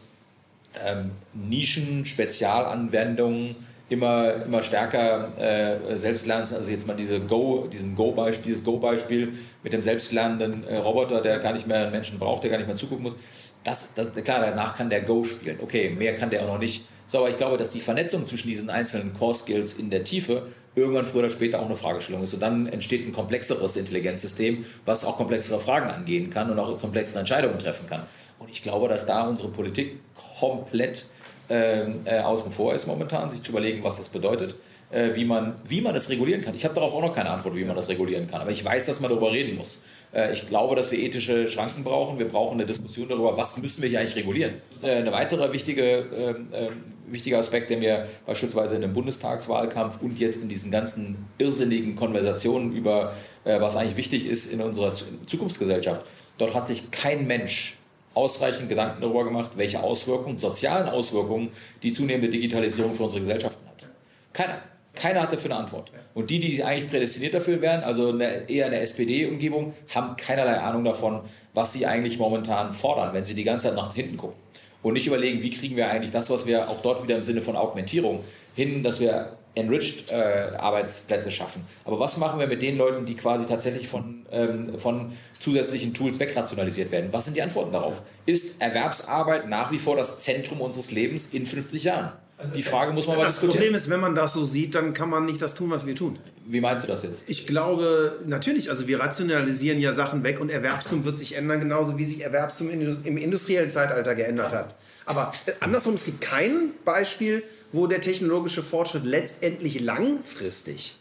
ähm, 0.85 1.11
Nischen, 1.33 2.05
Spezialanwendungen 2.05 3.55
immer, 3.89 4.45
immer 4.45 4.63
stärker 4.63 5.37
äh, 5.37 5.97
selbst 5.97 6.25
lernst. 6.25 6.53
Also 6.53 6.71
jetzt 6.71 6.87
mal 6.87 6.95
diese 6.95 7.19
Go, 7.19 7.67
diesen 7.71 7.95
Go 7.95 8.13
-Beispiel, 8.13 8.43
dieses 8.43 8.63
Go-Beispiel 8.63 9.33
mit 9.63 9.73
dem 9.73 9.83
selbstlernenden 9.83 10.65
äh, 10.67 10.77
Roboter, 10.77 11.21
der 11.21 11.39
gar 11.39 11.53
nicht 11.53 11.67
mehr 11.67 11.81
einen 11.81 11.91
Menschen 11.91 12.19
braucht, 12.19 12.43
der 12.43 12.51
gar 12.51 12.57
nicht 12.57 12.67
mehr 12.67 12.75
zugucken 12.75 13.03
muss. 13.03 13.15
Das, 13.63 13.93
das, 13.93 14.13
klar, 14.13 14.41
danach 14.41 14.75
kann 14.75 14.89
der 14.89 15.01
Go 15.01 15.23
spielen. 15.23 15.59
Okay, 15.61 15.89
mehr 15.89 16.15
kann 16.15 16.29
der 16.29 16.43
auch 16.43 16.47
noch 16.47 16.59
nicht. 16.59 16.85
So, 17.07 17.19
aber 17.19 17.29
ich 17.29 17.37
glaube, 17.37 17.57
dass 17.57 17.69
die 17.69 17.81
Vernetzung 17.81 18.25
zwischen 18.27 18.47
diesen 18.47 18.69
einzelnen 18.69 19.13
Core-Skills 19.13 19.75
in 19.75 19.89
der 19.89 20.03
Tiefe 20.03 20.47
irgendwann 20.75 21.05
früher 21.05 21.19
oder 21.19 21.29
später 21.29 21.59
auch 21.59 21.65
eine 21.65 21.75
Fragestellung 21.75 22.23
ist. 22.23 22.33
Und 22.33 22.39
dann 22.39 22.67
entsteht 22.67 23.05
ein 23.05 23.13
komplexeres 23.13 23.75
Intelligenzsystem, 23.75 24.65
was 24.85 25.05
auch 25.05 25.17
komplexere 25.17 25.59
Fragen 25.59 25.89
angehen 25.89 26.29
kann 26.29 26.49
und 26.49 26.59
auch 26.59 26.79
komplexere 26.79 27.19
Entscheidungen 27.19 27.59
treffen 27.59 27.87
kann. 27.87 28.03
Und 28.39 28.49
ich 28.49 28.61
glaube, 28.61 28.87
dass 28.87 29.05
da 29.05 29.27
unsere 29.27 29.49
Politik 29.49 29.99
komplett 30.39 31.05
ähm, 31.49 32.01
äh, 32.05 32.19
außen 32.19 32.51
vor 32.51 32.73
ist 32.73 32.87
momentan, 32.87 33.29
sich 33.29 33.43
zu 33.43 33.51
überlegen, 33.51 33.83
was 33.83 33.97
das 33.97 34.09
bedeutet, 34.09 34.55
äh, 34.91 35.13
wie, 35.13 35.25
man, 35.25 35.55
wie 35.65 35.81
man 35.81 35.95
es 35.95 36.09
regulieren 36.09 36.41
kann. 36.41 36.55
Ich 36.55 36.65
habe 36.65 36.73
darauf 36.73 36.93
auch 36.93 37.01
noch 37.01 37.13
keine 37.13 37.29
Antwort, 37.29 37.55
wie 37.55 37.65
man 37.65 37.75
das 37.75 37.89
regulieren 37.89 38.27
kann, 38.27 38.41
aber 38.41 38.51
ich 38.51 38.63
weiß, 38.63 38.85
dass 38.85 38.99
man 38.99 39.09
darüber 39.09 39.31
reden 39.31 39.57
muss. 39.57 39.83
Äh, 40.13 40.33
ich 40.33 40.45
glaube, 40.47 40.75
dass 40.75 40.91
wir 40.91 40.99
ethische 40.99 41.47
Schranken 41.47 41.83
brauchen. 41.83 42.19
Wir 42.19 42.27
brauchen 42.27 42.55
eine 42.55 42.65
Diskussion 42.65 43.07
darüber, 43.09 43.35
was 43.35 43.57
müssen 43.57 43.81
wir 43.81 43.89
hier 43.89 43.99
eigentlich 43.99 44.15
regulieren. 44.15 44.55
Äh, 44.81 44.97
ein 44.97 45.11
weiterer 45.11 45.51
wichtige, 45.51 46.05
ähm, 46.15 46.47
ähm, 46.53 46.83
wichtiger 47.07 47.39
Aspekt, 47.39 47.69
der 47.69 47.77
mir 47.77 48.07
beispielsweise 48.25 48.75
in 48.75 48.81
dem 48.81 48.93
Bundestagswahlkampf 48.93 50.01
und 50.01 50.19
jetzt 50.19 50.41
in 50.41 50.49
diesen 50.49 50.71
ganzen 50.71 51.25
irrsinnigen 51.37 51.95
Konversationen 51.95 52.73
über, 52.73 53.13
äh, 53.43 53.59
was 53.59 53.75
eigentlich 53.75 53.97
wichtig 53.97 54.25
ist 54.25 54.51
in 54.51 54.61
unserer 54.61 54.93
Zukunftsgesellschaft, 54.93 56.01
dort 56.37 56.53
hat 56.53 56.67
sich 56.67 56.91
kein 56.91 57.27
Mensch 57.27 57.77
ausreichend 58.13 58.69
Gedanken 58.69 59.01
darüber 59.01 59.23
gemacht, 59.23 59.51
welche 59.55 59.81
Auswirkungen, 59.81 60.37
sozialen 60.37 60.87
Auswirkungen 60.87 61.51
die 61.81 61.91
zunehmende 61.91 62.29
Digitalisierung 62.29 62.93
für 62.93 63.03
unsere 63.03 63.21
Gesellschaften 63.21 63.65
hat. 63.67 63.87
Keiner. 64.31 64.72
Keiner 64.95 65.23
hat 65.23 65.33
dafür 65.33 65.51
eine 65.51 65.59
Antwort. 65.61 65.91
Und 66.13 66.29
die, 66.29 66.39
die 66.39 66.63
eigentlich 66.63 66.89
prädestiniert 66.89 67.33
dafür 67.33 67.61
wären, 67.61 67.83
also 67.83 68.09
eine, 68.09 68.49
eher 68.49 68.67
eine 68.67 68.79
SPD-Umgebung, 68.79 69.73
haben 69.93 70.15
keinerlei 70.15 70.59
Ahnung 70.59 70.83
davon, 70.83 71.21
was 71.53 71.73
sie 71.73 71.85
eigentlich 71.85 72.19
momentan 72.19 72.73
fordern, 72.73 73.13
wenn 73.13 73.25
sie 73.25 73.33
die 73.33 73.43
ganze 73.43 73.67
Zeit 73.67 73.75
nach 73.75 73.93
hinten 73.93 74.17
gucken. 74.17 74.37
Und 74.83 74.93
nicht 74.93 75.07
überlegen, 75.07 75.41
wie 75.41 75.49
kriegen 75.49 75.75
wir 75.75 75.89
eigentlich 75.89 76.11
das, 76.11 76.29
was 76.29 76.45
wir 76.45 76.69
auch 76.69 76.81
dort 76.81 77.03
wieder 77.03 77.15
im 77.15 77.23
Sinne 77.23 77.41
von 77.41 77.55
Augmentierung 77.55 78.23
hin, 78.53 78.83
dass 78.83 78.99
wir 78.99 79.37
enriched 79.55 80.11
äh, 80.11 80.55
Arbeitsplätze 80.57 81.31
schaffen. 81.31 81.65
Aber 81.85 81.99
was 81.99 82.17
machen 82.17 82.39
wir 82.39 82.47
mit 82.47 82.61
den 82.61 82.77
Leuten, 82.77 83.05
die 83.05 83.15
quasi 83.15 83.45
tatsächlich 83.45 83.87
von, 83.87 84.25
ähm, 84.31 84.79
von 84.79 85.13
zusätzlichen 85.39 85.93
Tools 85.93 86.19
wegrationalisiert 86.19 86.91
werden? 86.91 87.09
Was 87.11 87.25
sind 87.25 87.37
die 87.37 87.41
Antworten 87.41 87.71
darauf? 87.71 88.01
Ist 88.25 88.61
Erwerbsarbeit 88.61 89.47
nach 89.47 89.71
wie 89.71 89.77
vor 89.77 89.95
das 89.95 90.19
Zentrum 90.19 90.59
unseres 90.59 90.91
Lebens 90.91 91.33
in 91.33 91.45
50 91.45 91.83
Jahren? 91.83 92.11
Also, 92.43 92.55
die 92.55 92.63
Frage 92.63 92.91
muss 92.91 93.07
man 93.07 93.17
mal 93.17 93.23
Das 93.23 93.39
Problem 93.39 93.73
ist, 93.73 93.89
wenn 93.89 94.01
man 94.01 94.15
das 94.15 94.33
so 94.33 94.43
sieht, 94.43 94.75
dann 94.75 94.93
kann 94.93 95.09
man 95.09 95.25
nicht 95.25 95.41
das 95.41 95.55
tun, 95.55 95.69
was 95.69 95.85
wir 95.85 95.95
tun. 95.95 96.19
Wie 96.45 96.59
meinst 96.59 96.83
du 96.83 96.87
das 96.89 97.03
jetzt? 97.03 97.29
Ich 97.29 97.47
glaube, 97.47 98.19
natürlich, 98.25 98.69
also 98.69 98.87
wir 98.87 98.99
rationalisieren 98.99 99.79
ja 99.79 99.93
Sachen 99.93 100.23
weg 100.23 100.41
und 100.41 100.49
Erwerbstum 100.49 101.05
wird 101.05 101.17
sich 101.17 101.35
ändern, 101.37 101.61
genauso 101.61 101.97
wie 101.97 102.03
sich 102.03 102.21
Erwerbstum 102.21 102.69
im 102.69 103.17
industriellen 103.17 103.69
Zeitalter 103.69 104.13
geändert 104.15 104.51
hat. 104.51 104.75
Aber 105.05 105.33
äh, 105.45 105.53
andersrum, 105.61 105.93
es 105.93 106.03
gibt 106.03 106.19
kein 106.19 106.71
Beispiel, 106.83 107.43
wo 107.71 107.87
der 107.87 108.01
technologische 108.01 108.61
Fortschritt 108.61 109.05
letztendlich 109.05 109.79
langfristig 109.79 110.99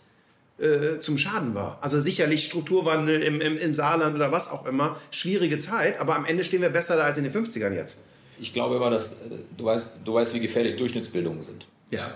äh, 0.58 0.98
zum 0.98 1.18
Schaden 1.18 1.54
war. 1.54 1.78
Also 1.80 1.98
sicherlich 1.98 2.44
Strukturwandel 2.44 3.20
im, 3.22 3.40
im, 3.40 3.56
im 3.56 3.74
Saarland 3.74 4.14
oder 4.14 4.30
was 4.30 4.50
auch 4.50 4.64
immer, 4.64 4.96
schwierige 5.10 5.58
Zeit, 5.58 6.00
aber 6.00 6.14
am 6.14 6.24
Ende 6.24 6.44
stehen 6.44 6.62
wir 6.62 6.70
besser 6.70 6.96
da 6.96 7.02
als 7.02 7.18
in 7.18 7.24
den 7.24 7.32
50ern 7.32 7.72
jetzt. 7.72 7.98
Ich 8.42 8.52
glaube 8.52 8.76
immer, 8.76 8.90
dass 8.90 9.12
äh, 9.12 9.16
du 9.56 9.64
weißt, 9.64 9.90
du 10.04 10.14
weißt, 10.14 10.34
wie 10.34 10.40
gefährlich 10.40 10.76
Durchschnittsbildungen 10.76 11.42
sind. 11.42 11.66
Ja. 11.90 12.12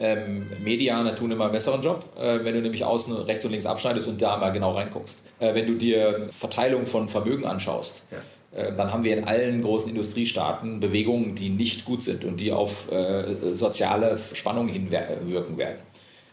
Ähm, 0.00 0.46
Medianer 0.62 1.14
tun 1.14 1.30
immer 1.30 1.44
einen 1.44 1.52
besseren 1.52 1.82
Job, 1.82 2.04
äh, 2.16 2.44
wenn 2.44 2.54
du 2.54 2.62
nämlich 2.62 2.84
außen 2.84 3.14
rechts 3.16 3.44
und 3.44 3.50
links 3.50 3.66
abschneidest 3.66 4.08
und 4.08 4.22
da 4.22 4.36
mal 4.36 4.50
genau 4.50 4.72
reinguckst. 4.72 5.24
Äh, 5.40 5.54
wenn 5.54 5.66
du 5.66 5.74
dir 5.74 6.28
Verteilung 6.30 6.86
von 6.86 7.08
Vermögen 7.08 7.44
anschaust, 7.44 8.04
ja 8.10 8.18
äh, 8.52 8.72
dann 8.72 8.92
haben 8.92 9.04
wir 9.04 9.16
in 9.16 9.24
allen 9.24 9.62
großen 9.62 9.90
Industriestaaten 9.90 10.80
Bewegungen, 10.80 11.34
die 11.34 11.50
nicht 11.50 11.84
gut 11.84 12.02
sind 12.02 12.24
und 12.24 12.38
die 12.38 12.52
auf 12.52 12.90
äh, 12.90 13.52
soziale 13.52 14.16
Spannungen 14.18 14.72
hinwirken 14.72 15.58
werden. 15.58 15.78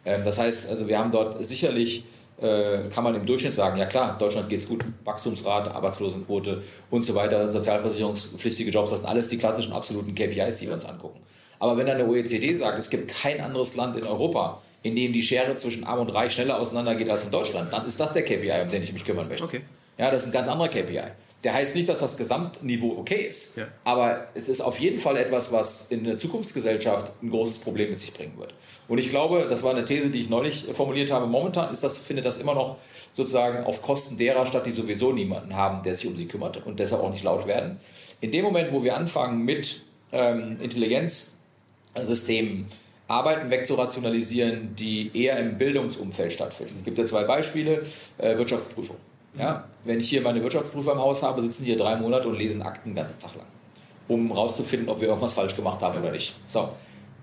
Ähm, 0.05 0.21
das 0.23 0.39
heißt, 0.39 0.69
also 0.69 0.87
wir 0.87 0.97
haben 0.97 1.11
dort 1.11 1.43
sicherlich, 1.45 2.05
kann 2.39 3.03
man 3.03 3.15
im 3.15 3.25
Durchschnitt 3.25 3.55
sagen, 3.55 3.77
ja 3.77 3.85
klar, 3.85 4.17
Deutschland 4.19 4.49
geht 4.49 4.59
es 4.59 4.67
gut, 4.67 4.83
Wachstumsrate, 5.05 5.73
Arbeitslosenquote 5.73 6.63
und 6.89 7.05
so 7.05 7.15
weiter, 7.15 7.49
sozialversicherungspflichtige 7.51 8.71
Jobs, 8.71 8.89
das 8.89 8.99
sind 8.99 9.07
alles 9.07 9.29
die 9.29 9.37
klassischen 9.37 9.71
absoluten 9.71 10.13
KPIs, 10.13 10.57
die 10.57 10.67
wir 10.67 10.73
uns 10.73 10.85
angucken. 10.85 11.21
Aber 11.59 11.77
wenn 11.77 11.87
dann 11.87 11.95
eine 11.95 12.09
OECD 12.09 12.53
sagt, 12.55 12.77
es 12.77 12.89
gibt 12.89 13.09
kein 13.09 13.39
anderes 13.39 13.75
Land 13.77 13.95
in 13.95 14.05
Europa, 14.05 14.61
in 14.83 14.95
dem 14.95 15.13
die 15.13 15.23
Schere 15.23 15.55
zwischen 15.55 15.85
Arm 15.85 15.99
und 15.99 16.09
Reich 16.09 16.33
schneller 16.33 16.59
auseinandergeht 16.59 17.09
als 17.09 17.25
in 17.25 17.31
Deutschland, 17.31 17.71
dann 17.71 17.87
ist 17.87 17.99
das 17.99 18.13
der 18.13 18.23
KPI, 18.23 18.61
um 18.63 18.69
den 18.69 18.83
ich 18.83 18.91
mich 18.91 19.05
kümmern 19.05 19.27
möchte. 19.29 19.45
Okay. 19.45 19.61
Ja, 19.97 20.11
das 20.11 20.23
ist 20.23 20.29
ein 20.29 20.33
ganz 20.33 20.49
anderer 20.49 20.67
KPI. 20.67 21.01
Der 21.45 21.53
heißt 21.53 21.75
nicht, 21.75 21.87
dass 21.87 21.99
das 21.99 22.17
Gesamtniveau 22.17 22.97
okay 22.97 23.27
ist, 23.29 23.55
ja. 23.55 23.67
aber 23.83 24.29
es 24.33 24.49
ist 24.49 24.61
auf 24.61 24.79
jeden 24.79 24.97
Fall 24.97 25.15
etwas, 25.15 25.51
was 25.51 25.85
in 25.91 26.03
der 26.03 26.17
Zukunftsgesellschaft 26.17 27.13
ein 27.21 27.29
großes 27.29 27.59
Problem 27.59 27.91
mit 27.91 27.99
sich 27.99 28.13
bringen 28.13 28.33
wird. 28.39 28.55
Und 28.87 28.97
ich 28.97 29.09
glaube, 29.09 29.45
das 29.47 29.61
war 29.61 29.69
eine 29.69 29.85
These, 29.85 30.09
die 30.09 30.19
ich 30.19 30.27
neulich 30.27 30.65
formuliert 30.73 31.11
habe. 31.11 31.27
Momentan 31.27 31.71
ist 31.71 31.83
das, 31.83 31.99
findet 31.99 32.25
das 32.25 32.39
immer 32.39 32.55
noch 32.55 32.77
sozusagen 33.13 33.63
auf 33.63 33.83
Kosten 33.83 34.17
derer 34.17 34.47
statt, 34.47 34.65
die 34.65 34.71
sowieso 34.71 35.11
niemanden 35.11 35.55
haben, 35.55 35.83
der 35.83 35.93
sich 35.93 36.07
um 36.07 36.17
sie 36.17 36.25
kümmert 36.25 36.65
und 36.65 36.79
deshalb 36.79 37.03
auch 37.03 37.11
nicht 37.11 37.23
laut 37.23 37.45
werden. 37.45 37.79
In 38.21 38.31
dem 38.31 38.43
Moment, 38.43 38.71
wo 38.71 38.83
wir 38.83 38.97
anfangen 38.97 39.45
mit 39.45 39.81
ähm, 40.11 40.59
Intelligenzsystemen, 40.59 42.65
Arbeiten 43.07 43.51
wegzurationalisieren, 43.51 44.75
die 44.75 45.11
eher 45.13 45.37
im 45.37 45.59
Bildungsumfeld 45.59 46.33
stattfinden. 46.33 46.77
Es 46.79 46.85
gibt 46.85 46.97
ja 46.97 47.05
zwei 47.05 47.23
Beispiele. 47.23 47.85
Äh, 48.17 48.35
Wirtschaftsprüfung. 48.35 48.97
Ja? 49.37 49.65
Wenn 49.83 49.99
ich 49.99 50.09
hier 50.09 50.21
meine 50.21 50.41
Wirtschaftsprüfer 50.41 50.93
im 50.93 50.99
Haus 50.99 51.23
habe, 51.23 51.41
sitzen 51.41 51.63
die 51.63 51.71
hier 51.71 51.77
drei 51.77 51.95
Monate 51.95 52.27
und 52.27 52.37
lesen 52.37 52.61
Akten 52.61 52.89
den 52.89 52.95
ganzen 52.95 53.19
Tag 53.19 53.35
lang, 53.35 53.45
um 54.07 54.27
herauszufinden, 54.27 54.89
ob 54.89 55.01
wir 55.01 55.07
irgendwas 55.07 55.33
falsch 55.33 55.55
gemacht 55.55 55.81
haben 55.81 55.99
oder 55.99 56.11
nicht. 56.11 56.35
So. 56.47 56.69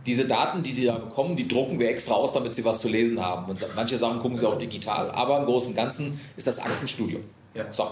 Diese 0.04 0.26
Daten, 0.26 0.64
die 0.64 0.72
sie 0.72 0.86
da 0.86 0.96
bekommen, 0.96 1.36
die 1.36 1.46
drucken 1.46 1.78
wir 1.78 1.88
extra 1.88 2.14
aus, 2.14 2.32
damit 2.32 2.56
sie 2.56 2.64
was 2.64 2.80
zu 2.80 2.88
lesen 2.88 3.24
haben. 3.24 3.48
Und 3.48 3.64
manche 3.76 3.96
Sachen 3.96 4.18
gucken 4.18 4.36
sie 4.36 4.48
auch 4.48 4.58
digital, 4.58 5.10
aber 5.12 5.38
im 5.38 5.44
Großen 5.44 5.70
und 5.70 5.76
Ganzen 5.76 6.20
ist 6.36 6.48
das 6.48 6.58
Aktenstudium. 6.58 7.22
Ja. 7.54 7.72
So. 7.72 7.88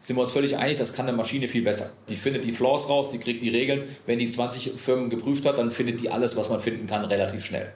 sind 0.00 0.16
wir 0.16 0.22
uns 0.22 0.32
völlig 0.32 0.56
einig, 0.56 0.78
das 0.78 0.94
kann 0.94 1.06
eine 1.06 1.16
Maschine 1.16 1.46
viel 1.46 1.62
besser. 1.62 1.90
Die 2.08 2.16
findet 2.16 2.44
die 2.44 2.50
Flaws 2.50 2.88
raus, 2.88 3.10
die 3.10 3.18
kriegt 3.18 3.40
die 3.40 3.50
Regeln. 3.50 3.84
Wenn 4.04 4.18
die 4.18 4.28
20 4.28 4.72
Firmen 4.80 5.10
geprüft 5.10 5.46
hat, 5.46 5.58
dann 5.58 5.70
findet 5.70 6.00
die 6.00 6.10
alles, 6.10 6.36
was 6.36 6.48
man 6.48 6.60
finden 6.60 6.88
kann, 6.88 7.04
relativ 7.04 7.44
schnell. 7.44 7.72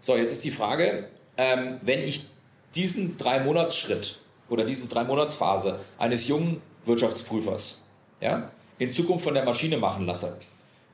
So, 0.00 0.16
jetzt 0.16 0.32
ist 0.32 0.42
die 0.42 0.50
Frage, 0.50 1.04
ähm, 1.36 1.76
wenn 1.82 2.00
ich 2.00 2.26
diesen 2.74 3.16
Drei-Monats-Schritt 3.16 4.18
oder 4.50 4.64
diese 4.64 4.86
Drei-Monats-Phase 4.88 5.78
eines 5.98 6.28
jungen 6.28 6.60
Wirtschaftsprüfers 6.84 7.80
ja, 8.20 8.50
in 8.78 8.92
Zukunft 8.92 9.24
von 9.24 9.34
der 9.34 9.44
Maschine 9.44 9.78
machen 9.78 10.06
lasse 10.06 10.36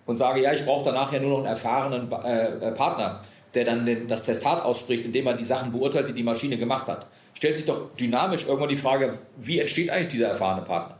und 0.07 0.19
sage, 0.19 0.43
ja, 0.43 0.53
ich 0.53 0.65
brauche 0.65 0.85
danach 0.85 1.13
ja 1.13 1.19
nur 1.19 1.31
noch 1.31 1.39
einen 1.39 1.47
erfahrenen 1.47 2.13
äh, 2.13 2.71
Partner, 2.73 3.21
der 3.55 3.65
dann 3.65 3.87
den, 3.87 4.07
das 4.07 4.25
Testat 4.25 4.65
ausspricht, 4.65 5.05
indem 5.05 5.27
er 5.27 5.35
die 5.35 5.45
Sachen 5.45 5.73
beurteilt, 5.73 6.09
die 6.09 6.13
die 6.13 6.23
Maschine 6.23 6.57
gemacht 6.57 6.87
hat, 6.87 7.07
stellt 7.35 7.57
sich 7.57 7.67
doch 7.67 7.95
dynamisch 7.99 8.45
irgendwann 8.47 8.69
die 8.69 8.77
Frage, 8.77 9.19
wie 9.37 9.59
entsteht 9.59 9.91
eigentlich 9.91 10.09
dieser 10.09 10.29
erfahrene 10.29 10.63
Partner? 10.63 10.99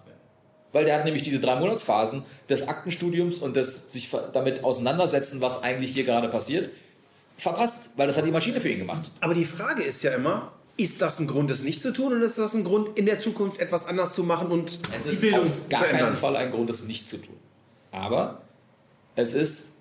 Weil 0.73 0.85
der 0.85 0.97
hat 0.97 1.05
nämlich 1.05 1.23
diese 1.23 1.39
drei 1.39 1.57
Monatsphasen 1.57 2.23
des 2.49 2.69
Aktenstudiums 2.69 3.39
und 3.39 3.57
des 3.57 3.93
sich 3.93 4.11
damit 4.33 4.65
auseinandersetzen, 4.65 5.41
was 5.41 5.63
eigentlich 5.63 5.93
hier 5.93 6.05
gerade 6.05 6.29
passiert, 6.29 6.71
verpasst, 7.37 7.91
weil 7.97 8.07
das 8.07 8.17
hat 8.17 8.27
die 8.27 8.31
Maschine 8.31 8.61
für 8.61 8.69
ihn 8.69 8.79
gemacht. 8.79 9.11
Aber 9.21 9.35
die 9.35 9.45
Frage 9.45 9.83
ist 9.83 10.03
ja 10.03 10.13
immer, 10.13 10.53
ist 10.77 11.01
das 11.01 11.21
ein 11.21 11.27
Grund, 11.27 11.51
es 11.51 11.63
nicht 11.63 11.81
zu 11.81 11.93
tun, 11.93 12.13
oder 12.13 12.23
ist 12.23 12.39
das 12.39 12.55
ein 12.55 12.65
Grund, 12.65 12.99
in 12.99 13.07
der 13.07 13.19
Zukunft 13.19 13.61
etwas 13.61 13.87
anders 13.87 14.13
zu 14.13 14.25
machen 14.25 14.51
und 14.51 14.79
es 14.97 15.05
die 15.05 15.11
ist 15.11 15.21
Bildung 15.21 15.41
auf 15.41 15.69
gar 15.69 15.81
zu 15.81 15.87
ändern? 15.87 16.07
keinen 16.07 16.15
Fall 16.15 16.37
ein 16.37 16.51
Grund, 16.51 16.69
es 16.71 16.85
nicht 16.85 17.09
zu 17.09 17.19
tun. 17.19 17.37
Aber 17.93 18.43
es 19.15 19.33
ist 19.33 19.77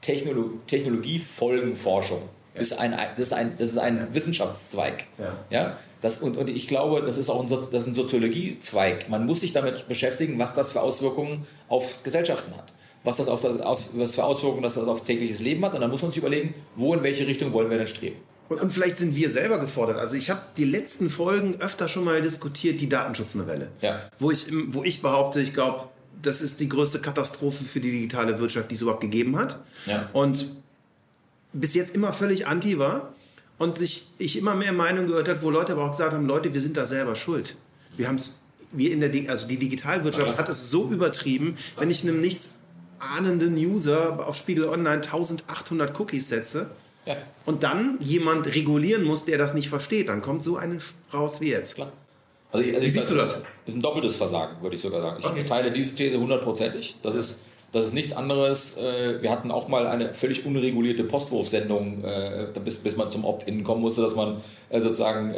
Technolo 0.00 0.50
Technologiefolgenforschung. 0.66 2.22
Das 2.54 2.68
ist 2.68 2.78
ein, 2.78 2.92
das 2.92 3.26
ist 3.26 3.32
ein, 3.32 3.56
das 3.58 3.70
ist 3.70 3.78
ein 3.78 4.14
Wissenschaftszweig. 4.14 5.04
Ja. 5.18 5.36
Ja? 5.50 5.76
Das, 6.00 6.18
und, 6.18 6.36
und 6.36 6.48
ich 6.48 6.68
glaube, 6.68 7.02
das 7.02 7.18
ist 7.18 7.28
auch 7.28 7.42
ein, 7.42 7.48
das 7.48 7.82
ist 7.82 7.88
ein 7.88 7.94
Soziologiezweig. 7.94 9.08
Man 9.08 9.26
muss 9.26 9.40
sich 9.40 9.52
damit 9.52 9.88
beschäftigen, 9.88 10.38
was 10.38 10.54
das 10.54 10.70
für 10.70 10.80
Auswirkungen 10.80 11.46
auf 11.68 12.02
Gesellschaften 12.02 12.56
hat. 12.56 12.72
Was 13.02 13.16
das, 13.16 13.28
auf 13.28 13.40
das 13.40 13.58
was 13.92 14.14
für 14.14 14.24
Auswirkungen 14.24 14.62
das 14.62 14.78
auf 14.78 15.04
tägliches 15.04 15.40
Leben 15.40 15.64
hat. 15.64 15.74
Und 15.74 15.80
dann 15.80 15.90
muss 15.90 16.02
man 16.02 16.10
sich 16.10 16.18
überlegen, 16.18 16.54
wo 16.76 16.94
in 16.94 17.02
welche 17.02 17.26
Richtung 17.26 17.52
wollen 17.52 17.70
wir 17.70 17.78
denn 17.78 17.86
streben. 17.86 18.16
Und, 18.48 18.60
und 18.60 18.72
vielleicht 18.72 18.96
sind 18.96 19.16
wir 19.16 19.28
selber 19.30 19.58
gefordert. 19.58 19.98
Also 19.98 20.16
ich 20.16 20.30
habe 20.30 20.40
die 20.56 20.64
letzten 20.64 21.10
Folgen 21.10 21.60
öfter 21.60 21.88
schon 21.88 22.04
mal 22.04 22.22
diskutiert, 22.22 22.80
die 22.80 22.88
Datenschutznovelle. 22.88 23.68
Ja. 23.80 24.00
Wo, 24.18 24.30
ich, 24.30 24.46
wo 24.68 24.84
ich 24.84 25.02
behaupte, 25.02 25.40
ich 25.40 25.52
glaube, 25.52 25.88
das 26.22 26.40
ist 26.40 26.60
die 26.60 26.68
größte 26.68 27.00
Katastrophe 27.00 27.64
für 27.64 27.80
die 27.80 27.90
digitale 27.90 28.38
Wirtschaft, 28.38 28.70
die 28.70 28.74
es 28.76 28.82
überhaupt 28.82 29.00
gegeben 29.00 29.36
hat. 29.36 29.58
Ja. 29.86 30.08
Und 30.12 30.46
bis 31.52 31.74
jetzt 31.74 31.94
immer 31.94 32.12
völlig 32.12 32.46
anti 32.46 32.78
war. 32.78 33.12
Und 33.58 33.74
sich 33.74 34.08
ich 34.18 34.36
immer 34.36 34.54
mehr 34.54 34.72
Meinung 34.72 35.06
gehört 35.06 35.28
hat, 35.28 35.42
wo 35.42 35.48
Leute 35.50 35.72
aber 35.72 35.84
auch 35.84 35.90
gesagt 35.90 36.12
haben, 36.12 36.26
Leute, 36.26 36.52
wir 36.52 36.60
sind 36.60 36.76
da 36.76 36.84
selber 36.84 37.16
schuld. 37.16 37.56
Wir 37.96 38.06
haben 38.06 38.16
es, 38.16 38.36
wir 38.70 38.92
in 38.92 39.00
der, 39.00 39.30
also 39.30 39.48
die 39.48 39.56
Digitalwirtschaft 39.56 40.32
Ja. 40.32 40.36
hat 40.36 40.48
es 40.50 40.70
so 40.70 40.90
übertrieben, 40.90 41.56
wenn 41.78 41.90
ich 41.90 42.02
einem 42.02 42.20
nichts 42.20 42.56
ahnenden 42.98 43.56
User 43.56 44.26
auf 44.26 44.36
Spiegel 44.36 44.66
Online 44.66 44.96
1800 44.96 45.98
Cookies 45.98 46.28
setze, 46.28 46.68
Ja. 47.06 47.16
und 47.44 47.62
dann 47.62 47.96
jemand 48.00 48.52
regulieren 48.54 49.04
muss, 49.04 49.24
der 49.24 49.38
das 49.38 49.54
nicht 49.54 49.68
versteht, 49.68 50.08
dann 50.08 50.22
kommt 50.22 50.42
so 50.42 50.56
eine 50.56 50.80
raus 51.14 51.40
wie 51.40 51.50
jetzt. 51.50 51.76
Klar. 51.76 51.92
Also, 52.52 52.66
also 52.68 52.80
Wie 52.82 52.88
siehst 52.88 53.08
sag, 53.08 53.14
du 53.14 53.20
das? 53.20 53.42
ist 53.66 53.74
ein 53.76 53.82
doppeltes 53.82 54.16
Versagen, 54.16 54.60
würde 54.62 54.76
ich 54.76 54.82
sogar 54.82 55.00
sagen. 55.00 55.16
Ich 55.20 55.26
Okay. 55.26 55.44
teile 55.44 55.70
diese 55.70 55.94
These 55.94 56.18
hundertprozentig. 56.18 56.96
Das 57.02 57.14
ist, 57.14 57.40
das 57.76 57.86
ist 57.86 57.94
nichts 57.94 58.16
anderes. 58.16 58.76
äh, 58.78 59.22
Wir 59.22 59.30
hatten 59.30 59.50
auch 59.50 59.68
mal 59.68 59.86
eine 59.86 60.14
völlig 60.14 60.44
unregulierte 60.44 61.04
Postwurfsendung, 61.04 62.04
äh, 62.04 62.46
bis, 62.64 62.78
bis 62.78 62.96
man 62.96 63.10
zum 63.10 63.24
Opt-in 63.24 63.62
kommen 63.64 63.80
musste, 63.80 64.02
dass 64.02 64.14
man 64.14 64.40
äh, 64.70 64.80
sozusagen 64.80 65.34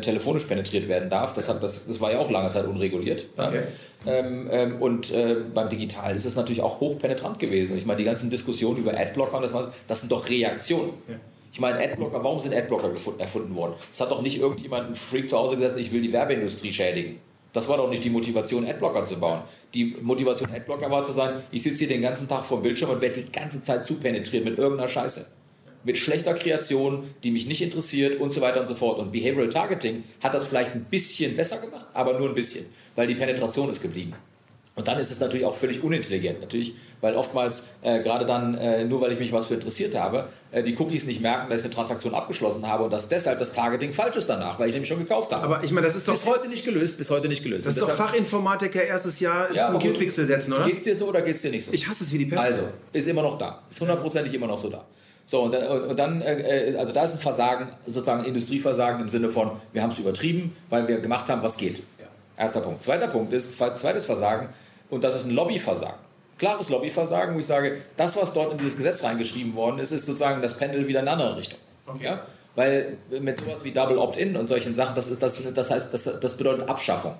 telefonisch 0.00 0.44
penetriert 0.44 0.88
werden 0.88 1.10
darf. 1.10 1.34
Das, 1.34 1.48
hat, 1.48 1.62
das, 1.62 1.86
das 1.86 2.00
war 2.00 2.12
ja 2.12 2.18
auch 2.18 2.30
lange 2.30 2.50
Zeit 2.50 2.66
unreguliert. 2.66 3.26
ja. 3.36 3.48
Okay. 3.48 3.62
Ähm, 4.06 4.48
ähm, 4.50 4.82
und 4.82 5.12
äh, 5.12 5.36
beim 5.54 5.68
Digital 5.68 6.14
ist 6.16 6.24
es 6.24 6.34
natürlich 6.34 6.62
auch 6.62 6.80
hochpenetrant 6.80 7.38
gewesen. 7.38 7.76
Ich 7.76 7.86
meine, 7.86 7.98
die 7.98 8.04
ganzen 8.04 8.30
Diskussionen 8.30 8.78
über 8.78 8.98
Adblocker, 8.98 9.36
und 9.36 9.42
das, 9.42 9.54
das 9.86 10.00
sind 10.00 10.10
doch 10.10 10.28
Reaktionen. 10.28 10.90
Ich 11.52 11.60
meine, 11.60 11.78
Adblocker, 11.78 12.22
warum 12.24 12.40
sind 12.40 12.54
Adblocker 12.54 12.90
erfunden 13.18 13.54
worden? 13.54 13.74
Es 13.92 14.00
hat 14.00 14.10
doch 14.10 14.22
nicht 14.22 14.38
irgendjemand 14.40 14.86
einen 14.86 14.96
Freak 14.96 15.28
zu 15.28 15.36
Hause 15.38 15.56
gesetzt, 15.56 15.78
ich 15.78 15.92
will 15.92 16.00
die 16.00 16.12
Werbeindustrie 16.12 16.72
schädigen. 16.72 17.18
Das 17.52 17.68
war 17.68 17.76
doch 17.76 17.90
nicht 17.90 18.04
die 18.04 18.10
Motivation, 18.10 18.66
Adblocker 18.66 19.04
zu 19.04 19.20
bauen. 19.20 19.42
Die 19.74 19.96
Motivation, 20.00 20.50
Adblocker 20.50 20.90
war 20.90 21.04
zu 21.04 21.12
sagen, 21.12 21.42
ich 21.50 21.62
sitze 21.62 21.80
hier 21.80 21.88
den 21.88 22.02
ganzen 22.02 22.28
Tag 22.28 22.44
vor 22.44 22.58
dem 22.58 22.62
Bildschirm 22.62 22.90
und 22.90 23.00
werde 23.00 23.22
die 23.22 23.30
ganze 23.30 23.62
Zeit 23.62 23.86
zupenetriert 23.86 24.44
mit 24.44 24.58
irgendeiner 24.58 24.88
Scheiße. 24.88 25.26
Mit 25.84 25.98
schlechter 25.98 26.34
Kreation, 26.34 27.10
die 27.22 27.30
mich 27.30 27.46
nicht 27.46 27.60
interessiert 27.60 28.20
und 28.20 28.32
so 28.32 28.40
weiter 28.40 28.60
und 28.60 28.68
so 28.68 28.74
fort. 28.74 28.98
Und 28.98 29.12
Behavioral 29.12 29.48
Targeting 29.48 30.04
hat 30.22 30.32
das 30.32 30.46
vielleicht 30.46 30.72
ein 30.72 30.84
bisschen 30.84 31.36
besser 31.36 31.58
gemacht, 31.58 31.86
aber 31.92 32.18
nur 32.18 32.28
ein 32.28 32.34
bisschen, 32.34 32.66
weil 32.94 33.06
die 33.06 33.16
Penetration 33.16 33.68
ist 33.68 33.82
geblieben. 33.82 34.14
Und 34.74 34.88
dann 34.88 34.98
ist 34.98 35.10
es 35.10 35.20
natürlich 35.20 35.44
auch 35.44 35.54
völlig 35.54 35.84
unintelligent, 35.84 36.40
natürlich, 36.40 36.74
weil 37.02 37.14
oftmals, 37.14 37.68
äh, 37.82 38.02
gerade 38.02 38.24
dann, 38.24 38.54
äh, 38.56 38.84
nur 38.86 39.02
weil 39.02 39.12
ich 39.12 39.18
mich 39.18 39.30
was 39.30 39.46
für 39.48 39.54
interessiert 39.54 39.94
habe, 39.94 40.28
äh, 40.50 40.62
die 40.62 40.74
Cookies 40.78 41.04
nicht 41.04 41.20
merken, 41.20 41.50
dass 41.50 41.60
ich 41.60 41.66
eine 41.66 41.74
Transaktion 41.74 42.14
abgeschlossen 42.14 42.66
habe 42.66 42.84
und 42.84 42.90
dass 42.90 43.06
deshalb 43.08 43.38
das 43.38 43.52
Targeting 43.52 43.92
falsch 43.92 44.16
ist 44.16 44.30
danach, 44.30 44.58
weil 44.58 44.68
ich 44.68 44.72
nämlich 44.74 44.88
schon 44.88 44.98
gekauft 44.98 45.30
habe. 45.30 45.44
Aber 45.44 45.62
ich 45.62 45.72
meine, 45.72 45.86
das 45.86 45.94
ist 45.96 46.08
doch, 46.08 46.14
bis 46.14 46.26
heute 46.26 46.48
nicht 46.48 46.64
gelöst, 46.64 46.96
bis 46.96 47.10
heute 47.10 47.28
nicht 47.28 47.42
gelöst. 47.42 47.66
das 47.66 47.76
ist 47.76 47.82
Und 47.82 47.88
doch 47.90 47.94
deshalb- 47.96 48.10
Fachinformatiker 48.12 48.82
erstes 48.82 49.20
Jahr, 49.20 49.50
ist 49.50 49.56
Ja, 49.56 49.68
ein. 49.68 49.78
Geldpixel 49.78 50.24
setzen, 50.24 50.54
oder? 50.54 50.64
Geht's 50.64 50.84
dir 50.84 50.96
so 50.96 51.06
oder 51.08 51.20
geht's 51.20 51.42
dir 51.42 51.50
nicht 51.50 51.66
so? 51.66 51.72
Ich 51.74 51.86
hasse 51.86 52.04
es 52.04 52.12
wie 52.12 52.18
die 52.18 52.26
Pest. 52.26 52.40
Also, 52.42 52.62
ist 52.94 53.06
immer 53.08 53.22
noch 53.22 53.36
da. 53.36 53.60
Ist 53.68 53.78
hundertprozentig 53.80 54.32
immer 54.32 54.46
noch 54.46 54.58
so 54.58 54.70
da. 54.70 54.86
So, 55.24 55.42
und, 55.42 55.54
und, 55.54 55.82
und 55.82 55.98
dann, 55.98 56.20
äh, 56.20 56.74
also 56.78 56.92
da 56.92 57.04
ist 57.04 57.12
ein 57.12 57.18
Versagen, 57.20 57.68
sozusagen 57.86 58.24
Industrieversagen 58.24 59.00
im 59.02 59.08
Sinne 59.08 59.28
von, 59.30 59.52
wir 59.72 59.80
haben 59.82 59.90
es 59.90 59.98
übertrieben, 59.98 60.56
weil 60.68 60.88
wir 60.88 60.98
gemacht 60.98 61.28
haben, 61.28 61.42
was 61.42 61.56
geht. 61.56 61.80
Erster 62.42 62.60
Punkt. 62.60 62.82
Zweiter 62.82 63.06
Punkt 63.06 63.32
ist, 63.32 63.56
zweites 63.56 64.04
Versagen, 64.04 64.48
und 64.90 65.04
das 65.04 65.14
ist 65.14 65.26
ein 65.26 65.30
Lobbyversagen. 65.30 66.00
Klares 66.38 66.70
Lobbyversagen, 66.70 67.36
wo 67.36 67.38
ich 67.38 67.46
sage, 67.46 67.80
das, 67.96 68.16
was 68.16 68.32
dort 68.32 68.50
in 68.50 68.58
dieses 68.58 68.76
Gesetz 68.76 69.04
reingeschrieben 69.04 69.54
worden 69.54 69.78
ist, 69.78 69.92
ist 69.92 70.06
sozusagen 70.06 70.42
das 70.42 70.56
Pendel 70.56 70.88
wieder 70.88 71.00
in 71.00 71.06
eine 71.06 71.22
andere 71.22 71.38
Richtung. 71.38 71.60
Ja? 72.00 72.26
Weil 72.56 72.96
mit 73.20 73.38
sowas 73.38 73.60
wie 73.62 73.70
Double 73.70 73.96
Opt-in 73.96 74.36
und 74.36 74.48
solchen 74.48 74.74
Sachen, 74.74 74.96
das, 74.96 75.08
ist, 75.08 75.22
das, 75.22 75.40
das 75.54 75.70
heißt, 75.70 75.94
das, 75.94 76.18
das 76.18 76.36
bedeutet 76.36 76.68
Abschaffung. 76.68 77.14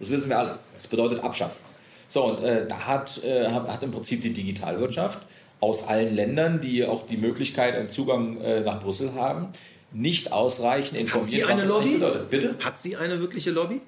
Das 0.00 0.10
wissen 0.10 0.28
wir 0.28 0.40
alle. 0.40 0.58
Das 0.74 0.88
bedeutet 0.88 1.22
Abschaffung. 1.22 1.62
So, 2.08 2.24
und 2.24 2.42
äh, 2.42 2.66
da 2.66 2.76
hat, 2.80 3.22
äh, 3.22 3.48
hat, 3.50 3.68
hat 3.68 3.82
im 3.84 3.92
Prinzip 3.92 4.22
die 4.22 4.32
Digitalwirtschaft 4.32 5.20
aus 5.60 5.86
allen 5.86 6.16
Ländern, 6.16 6.60
die 6.60 6.84
auch 6.84 7.06
die 7.06 7.16
Möglichkeit 7.16 7.78
und 7.78 7.92
Zugang 7.92 8.40
äh, 8.40 8.60
nach 8.60 8.80
Brüssel 8.80 9.14
haben, 9.14 9.50
nicht 9.92 10.32
ausreichend 10.32 10.98
Hat 10.98 11.02
informiert, 11.02 11.30
sie 11.30 11.44
eine 11.44 11.64
Lobby? 11.64 12.02
Bitte? 12.28 12.56
Hat 12.62 12.76
sie 12.76 12.96
eine 12.96 13.20
wirkliche 13.20 13.52
Lobby? 13.52 13.80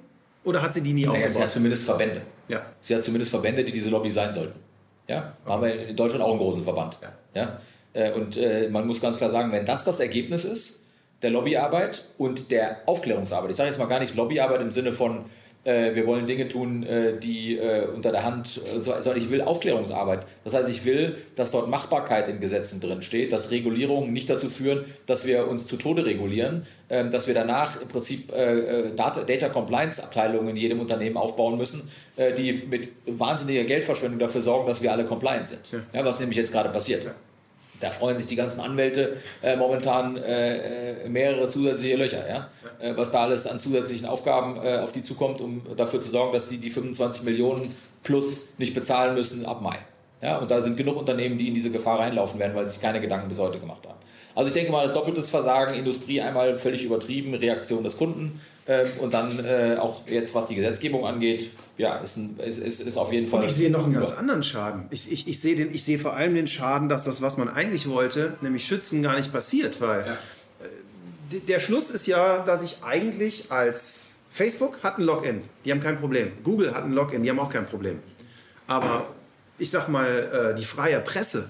Oder 0.46 0.62
hat 0.62 0.72
sie 0.72 0.80
die 0.82 0.92
nie 0.94 1.04
Naja, 1.04 1.14
sie 1.18 1.22
hat 1.24 1.28
aufgebaut? 1.28 1.52
zumindest 1.52 1.85
Verbände. 1.85 2.22
Ja. 2.48 2.62
Sie 2.80 2.94
hat 2.94 3.04
zumindest 3.04 3.30
Verbände, 3.30 3.64
die 3.64 3.72
diese 3.72 3.90
Lobby 3.90 4.11
sein 4.11 4.32
sollten. 4.32 4.59
Ja, 5.09 5.35
da 5.44 5.52
haben 5.52 5.62
wir 5.62 5.88
in 5.88 5.96
Deutschland 5.96 6.22
auch 6.24 6.30
einen 6.30 6.38
großen 6.38 6.64
Verband. 6.64 6.96
Ja. 7.35 7.59
Äh, 7.92 8.12
Und 8.12 8.37
äh, 8.37 8.68
man 8.70 8.87
muss 8.87 9.00
ganz 9.00 9.18
klar 9.18 9.28
sagen, 9.30 9.52
wenn 9.52 9.66
das 9.66 9.85
das 9.85 10.00
Ergebnis 10.00 10.44
ist, 10.44 10.80
der 11.22 11.30
Lobbyarbeit 11.30 12.04
und 12.18 12.50
der 12.50 12.78
Aufklärungsarbeit, 12.87 13.50
ich 13.50 13.56
sage 13.56 13.68
jetzt 13.70 13.78
mal 13.78 13.87
gar 13.87 14.00
nicht 14.00 14.14
Lobbyarbeit 14.14 14.61
im 14.61 14.70
Sinne 14.70 14.92
von, 14.92 15.24
äh, 15.66 15.94
wir 15.94 16.07
wollen 16.07 16.26
Dinge 16.26 16.48
tun, 16.48 16.83
äh, 16.85 17.18
die 17.20 17.59
äh, 17.59 17.87
unter 17.94 18.12
der 18.12 18.24
Hand, 18.24 18.61
äh, 18.64 18.83
so- 18.83 18.92
sondern 19.00 19.18
ich 19.18 19.29
will 19.31 19.42
Aufklärungsarbeit. 19.42 20.20
Das 20.44 20.55
heißt, 20.55 20.68
ich 20.70 20.85
will, 20.85 21.16
dass 21.35 21.50
dort 21.50 21.68
Machbarkeit 21.68 22.29
in 22.29 22.40
Gesetzen 22.40 22.81
drin 22.81 23.02
steht, 23.02 23.33
dass 23.33 23.50
Regulierungen 23.50 24.12
nicht 24.12 24.31
dazu 24.31 24.48
führen, 24.48 24.85
dass 25.07 25.26
wir 25.26 25.48
uns 25.48 25.66
zu 25.66 25.76
Tode 25.76 26.05
regulieren, 26.07 26.66
ähm, 26.88 27.11
dass 27.11 27.26
wir 27.26 27.35
danach 27.35 27.81
im 27.83 27.88
Prinzip 27.88 28.33
äh, 28.33 28.92
Data, 28.96 29.24
Data 29.24 29.48
Compliance 29.48 30.02
Abteilungen 30.02 30.48
in 30.48 30.57
jedem 30.57 30.81
Unternehmen 30.81 31.16
aufbauen 31.16 31.59
müssen, 31.59 31.88
die 32.38 32.62
mit 32.70 32.88
wahnsinniger 33.07 33.64
Geldverschwendung 33.64 34.18
dafür 34.18 34.40
sorgen, 34.40 34.66
dass 34.66 34.83
wir 34.83 34.92
alle 34.92 35.05
compliant 35.05 35.46
sind. 35.46 35.61
Ja, 35.92 36.05
was 36.05 36.18
nämlich 36.20 36.38
jetzt 36.38 36.52
gerade 36.52 36.70
passiert. 36.70 37.02
Da 37.80 37.90
freuen 37.90 38.18
sich 38.18 38.26
die 38.26 38.36
ganzen 38.36 38.60
Anwälte 38.60 39.16
äh, 39.42 39.56
momentan 39.56 40.16
äh, 40.16 41.04
äh, 41.04 41.08
mehrere 41.08 41.48
zusätzliche 41.48 41.96
Löcher, 41.96 42.28
ja? 42.28 42.48
Äh, 42.78 42.96
was 42.96 43.10
da 43.10 43.22
alles 43.22 43.46
an 43.46 43.60
zusätzlichen 43.60 44.06
Aufgaben 44.06 44.56
äh, 44.64 44.78
auf 44.78 44.92
die 44.92 45.02
zukommt, 45.02 45.40
um 45.40 45.62
dafür 45.76 46.00
zu 46.00 46.10
sorgen, 46.10 46.32
dass 46.32 46.46
die 46.46 46.58
die 46.58 46.70
25 46.70 47.24
Millionen 47.24 47.74
plus 48.02 48.48
nicht 48.58 48.74
bezahlen 48.74 49.14
müssen 49.14 49.44
ab 49.44 49.60
Mai. 49.62 49.78
Ja? 50.22 50.38
Und 50.38 50.50
da 50.50 50.62
sind 50.62 50.76
genug 50.76 50.96
Unternehmen, 50.96 51.38
die 51.38 51.48
in 51.48 51.54
diese 51.54 51.70
Gefahr 51.70 51.98
reinlaufen 51.98 52.38
werden, 52.38 52.54
weil 52.54 52.66
sie 52.66 52.74
sich 52.74 52.82
keine 52.82 53.00
Gedanken 53.00 53.28
bis 53.28 53.38
heute 53.38 53.58
gemacht 53.58 53.86
haben. 53.86 53.95
Also 54.37 54.49
ich 54.49 54.53
denke 54.55 54.70
mal, 54.70 54.92
doppeltes 54.92 55.31
Versagen, 55.31 55.75
Industrie 55.75 56.20
einmal 56.20 56.59
völlig 56.59 56.85
übertrieben, 56.85 57.35
Reaktion 57.35 57.83
des 57.83 57.96
Kunden 57.96 58.38
ähm, 58.68 58.87
und 59.01 59.14
dann 59.14 59.44
äh, 59.44 59.79
auch 59.81 60.07
jetzt, 60.07 60.35
was 60.35 60.44
die 60.44 60.55
Gesetzgebung 60.55 61.07
angeht, 61.07 61.51
ja, 61.79 61.96
ist, 61.96 62.18
ein, 62.18 62.38
ist, 62.38 62.59
ist, 62.59 62.81
ist 62.81 62.96
auf 62.99 63.12
jeden 63.12 63.27
Fall... 63.27 63.46
Ich 63.46 63.55
sehe 63.55 63.70
noch 63.70 63.85
einen 63.85 63.94
ganz 63.94 64.12
anderen 64.12 64.42
Schaden. 64.42 64.85
Ich, 64.90 65.11
ich, 65.11 65.27
ich, 65.27 65.40
sehe 65.40 65.57
den, 65.57 65.75
ich 65.75 65.85
sehe 65.85 65.99
vor 65.99 66.14
allem 66.14 66.35
den 66.35 66.46
Schaden, 66.46 66.90
dass 66.90 67.05
das, 67.05 67.22
was 67.22 67.38
man 67.38 67.49
eigentlich 67.49 67.88
wollte, 67.88 68.35
nämlich 68.42 68.66
schützen, 68.66 69.03
gar 69.03 69.16
nicht 69.16 69.33
passiert. 69.33 69.81
Weil 69.81 70.01
äh, 70.01 71.33
d- 71.33 71.40
der 71.49 71.59
Schluss 71.59 71.88
ist 71.88 72.07
ja, 72.07 72.40
dass 72.40 72.62
ich 72.62 72.85
eigentlich 72.85 73.51
als 73.51 74.12
Facebook 74.31 74.81
hat 74.83 74.99
ein 74.99 75.05
Login, 75.05 75.44
die 75.64 75.72
haben 75.72 75.81
kein 75.81 75.99
Problem. 75.99 76.31
Google 76.44 76.75
hat 76.75 76.85
ein 76.85 76.92
Login, 76.92 77.22
die 77.22 77.31
haben 77.31 77.40
auch 77.40 77.51
kein 77.51 77.64
Problem. 77.64 78.01
Aber 78.66 79.07
ich 79.59 79.70
sag 79.70 79.88
mal, 79.88 80.53
äh, 80.53 80.59
die 80.59 80.66
freie 80.66 81.01
Presse 81.01 81.49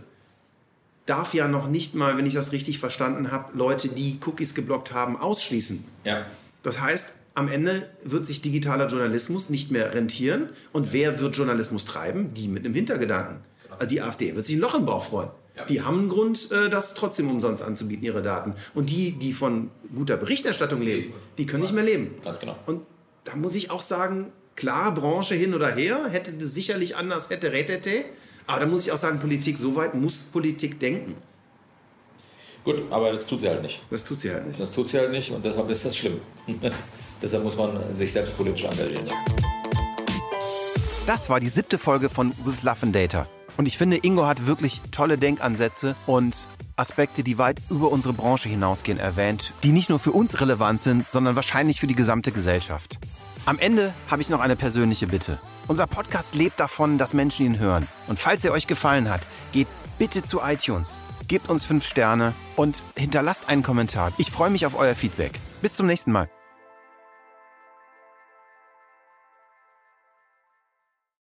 darf 1.06 1.34
ja 1.34 1.48
noch 1.48 1.68
nicht 1.68 1.94
mal, 1.94 2.16
wenn 2.16 2.26
ich 2.26 2.34
das 2.34 2.52
richtig 2.52 2.78
verstanden 2.78 3.30
habe, 3.30 3.56
Leute, 3.56 3.88
die 3.88 4.18
Cookies 4.26 4.54
geblockt 4.54 4.92
haben, 4.92 5.16
ausschließen. 5.16 5.84
Ja. 6.04 6.26
Das 6.62 6.80
heißt, 6.80 7.16
am 7.34 7.48
Ende 7.48 7.88
wird 8.02 8.26
sich 8.26 8.42
digitaler 8.42 8.88
Journalismus 8.88 9.50
nicht 9.50 9.70
mehr 9.70 9.94
rentieren. 9.94 10.48
Und 10.72 10.92
wer 10.92 11.20
wird 11.20 11.36
Journalismus 11.36 11.84
treiben? 11.84 12.34
Die 12.34 12.48
mit 12.48 12.64
einem 12.64 12.74
Hintergedanken. 12.74 13.38
Also 13.70 13.86
die 13.86 14.02
AfD 14.02 14.34
wird 14.34 14.46
sich 14.46 14.56
ein 14.56 14.60
Loch 14.60 14.74
im 14.74 14.86
Bauch 14.86 15.04
freuen. 15.04 15.28
Die 15.68 15.82
haben 15.82 16.00
einen 16.00 16.08
Grund, 16.08 16.50
äh, 16.52 16.68
das 16.68 16.94
trotzdem 16.94 17.30
umsonst 17.30 17.62
anzubieten, 17.62 18.04
ihre 18.04 18.22
Daten. 18.22 18.54
Und 18.74 18.90
die, 18.90 19.12
die 19.12 19.32
von 19.32 19.70
guter 19.94 20.16
Berichterstattung 20.16 20.82
leben, 20.82 21.14
die 21.38 21.46
können 21.46 21.62
nicht 21.62 21.72
mehr 21.72 21.84
leben. 21.84 22.14
Ganz 22.22 22.40
genau. 22.40 22.56
Und 22.66 22.82
da 23.24 23.36
muss 23.36 23.54
ich 23.54 23.70
auch 23.70 23.80
sagen, 23.80 24.32
klar, 24.54 24.92
Branche 24.92 25.34
hin 25.34 25.54
oder 25.54 25.68
her, 25.68 26.08
hätte 26.10 26.32
sicherlich 26.44 26.96
anders, 26.96 27.30
hätte, 27.30 27.52
rätete. 27.52 28.04
Aber 28.46 28.60
da 28.60 28.66
muss 28.66 28.86
ich 28.86 28.92
auch 28.92 28.96
sagen, 28.96 29.18
Politik, 29.18 29.58
so 29.58 29.74
weit 29.74 29.94
muss 29.94 30.22
Politik 30.22 30.78
denken. 30.78 31.16
Gut, 32.64 32.82
aber 32.90 33.12
das 33.12 33.26
tut 33.26 33.40
sie 33.40 33.48
halt 33.48 33.62
nicht. 33.62 33.82
Das 33.90 34.04
tut 34.04 34.20
sie 34.20 34.32
halt 34.32 34.46
nicht. 34.46 34.60
Das 34.60 34.70
tut 34.70 34.88
sie 34.88 34.98
halt 34.98 35.10
nicht 35.10 35.30
und 35.30 35.44
deshalb 35.44 35.68
ist 35.70 35.84
das 35.84 35.96
schlimm. 35.96 36.20
deshalb 37.22 37.44
muss 37.44 37.56
man 37.56 37.92
sich 37.94 38.12
selbst 38.12 38.36
politisch 38.36 38.64
engagieren. 38.64 39.06
Das 41.06 41.30
war 41.30 41.38
die 41.38 41.48
siebte 41.48 41.78
Folge 41.78 42.08
von 42.08 42.32
With 42.44 42.62
Love 42.62 42.78
and 42.82 42.94
Data. 42.94 43.28
Und 43.56 43.66
ich 43.66 43.78
finde, 43.78 43.98
Ingo 43.98 44.26
hat 44.26 44.46
wirklich 44.46 44.80
tolle 44.90 45.16
Denkansätze 45.16 45.94
und 46.06 46.48
Aspekte, 46.76 47.22
die 47.22 47.38
weit 47.38 47.62
über 47.70 47.90
unsere 47.90 48.12
Branche 48.12 48.48
hinausgehen, 48.48 48.98
erwähnt, 48.98 49.52
die 49.62 49.72
nicht 49.72 49.88
nur 49.88 49.98
für 49.98 50.12
uns 50.12 50.40
relevant 50.40 50.80
sind, 50.80 51.06
sondern 51.06 51.36
wahrscheinlich 51.36 51.80
für 51.80 51.86
die 51.86 51.94
gesamte 51.94 52.32
Gesellschaft. 52.32 52.98
Am 53.46 53.58
Ende 53.58 53.94
habe 54.10 54.20
ich 54.20 54.28
noch 54.28 54.40
eine 54.40 54.56
persönliche 54.56 55.06
Bitte. 55.06 55.38
Unser 55.68 55.86
Podcast 55.86 56.34
lebt 56.34 56.60
davon, 56.60 56.96
dass 56.96 57.12
Menschen 57.12 57.46
ihn 57.46 57.58
hören. 57.58 57.88
Und 58.06 58.18
falls 58.18 58.44
er 58.44 58.52
euch 58.52 58.66
gefallen 58.66 59.10
hat, 59.10 59.20
geht 59.52 59.68
bitte 59.98 60.22
zu 60.22 60.40
iTunes, 60.40 60.98
gebt 61.26 61.48
uns 61.48 61.64
fünf 61.64 61.84
Sterne 61.84 62.34
und 62.54 62.82
hinterlasst 62.96 63.48
einen 63.48 63.62
Kommentar. 63.62 64.12
Ich 64.18 64.30
freue 64.30 64.50
mich 64.50 64.64
auf 64.66 64.78
euer 64.78 64.94
Feedback. 64.94 65.40
Bis 65.62 65.74
zum 65.74 65.86
nächsten 65.86 66.12
Mal. 66.12 66.28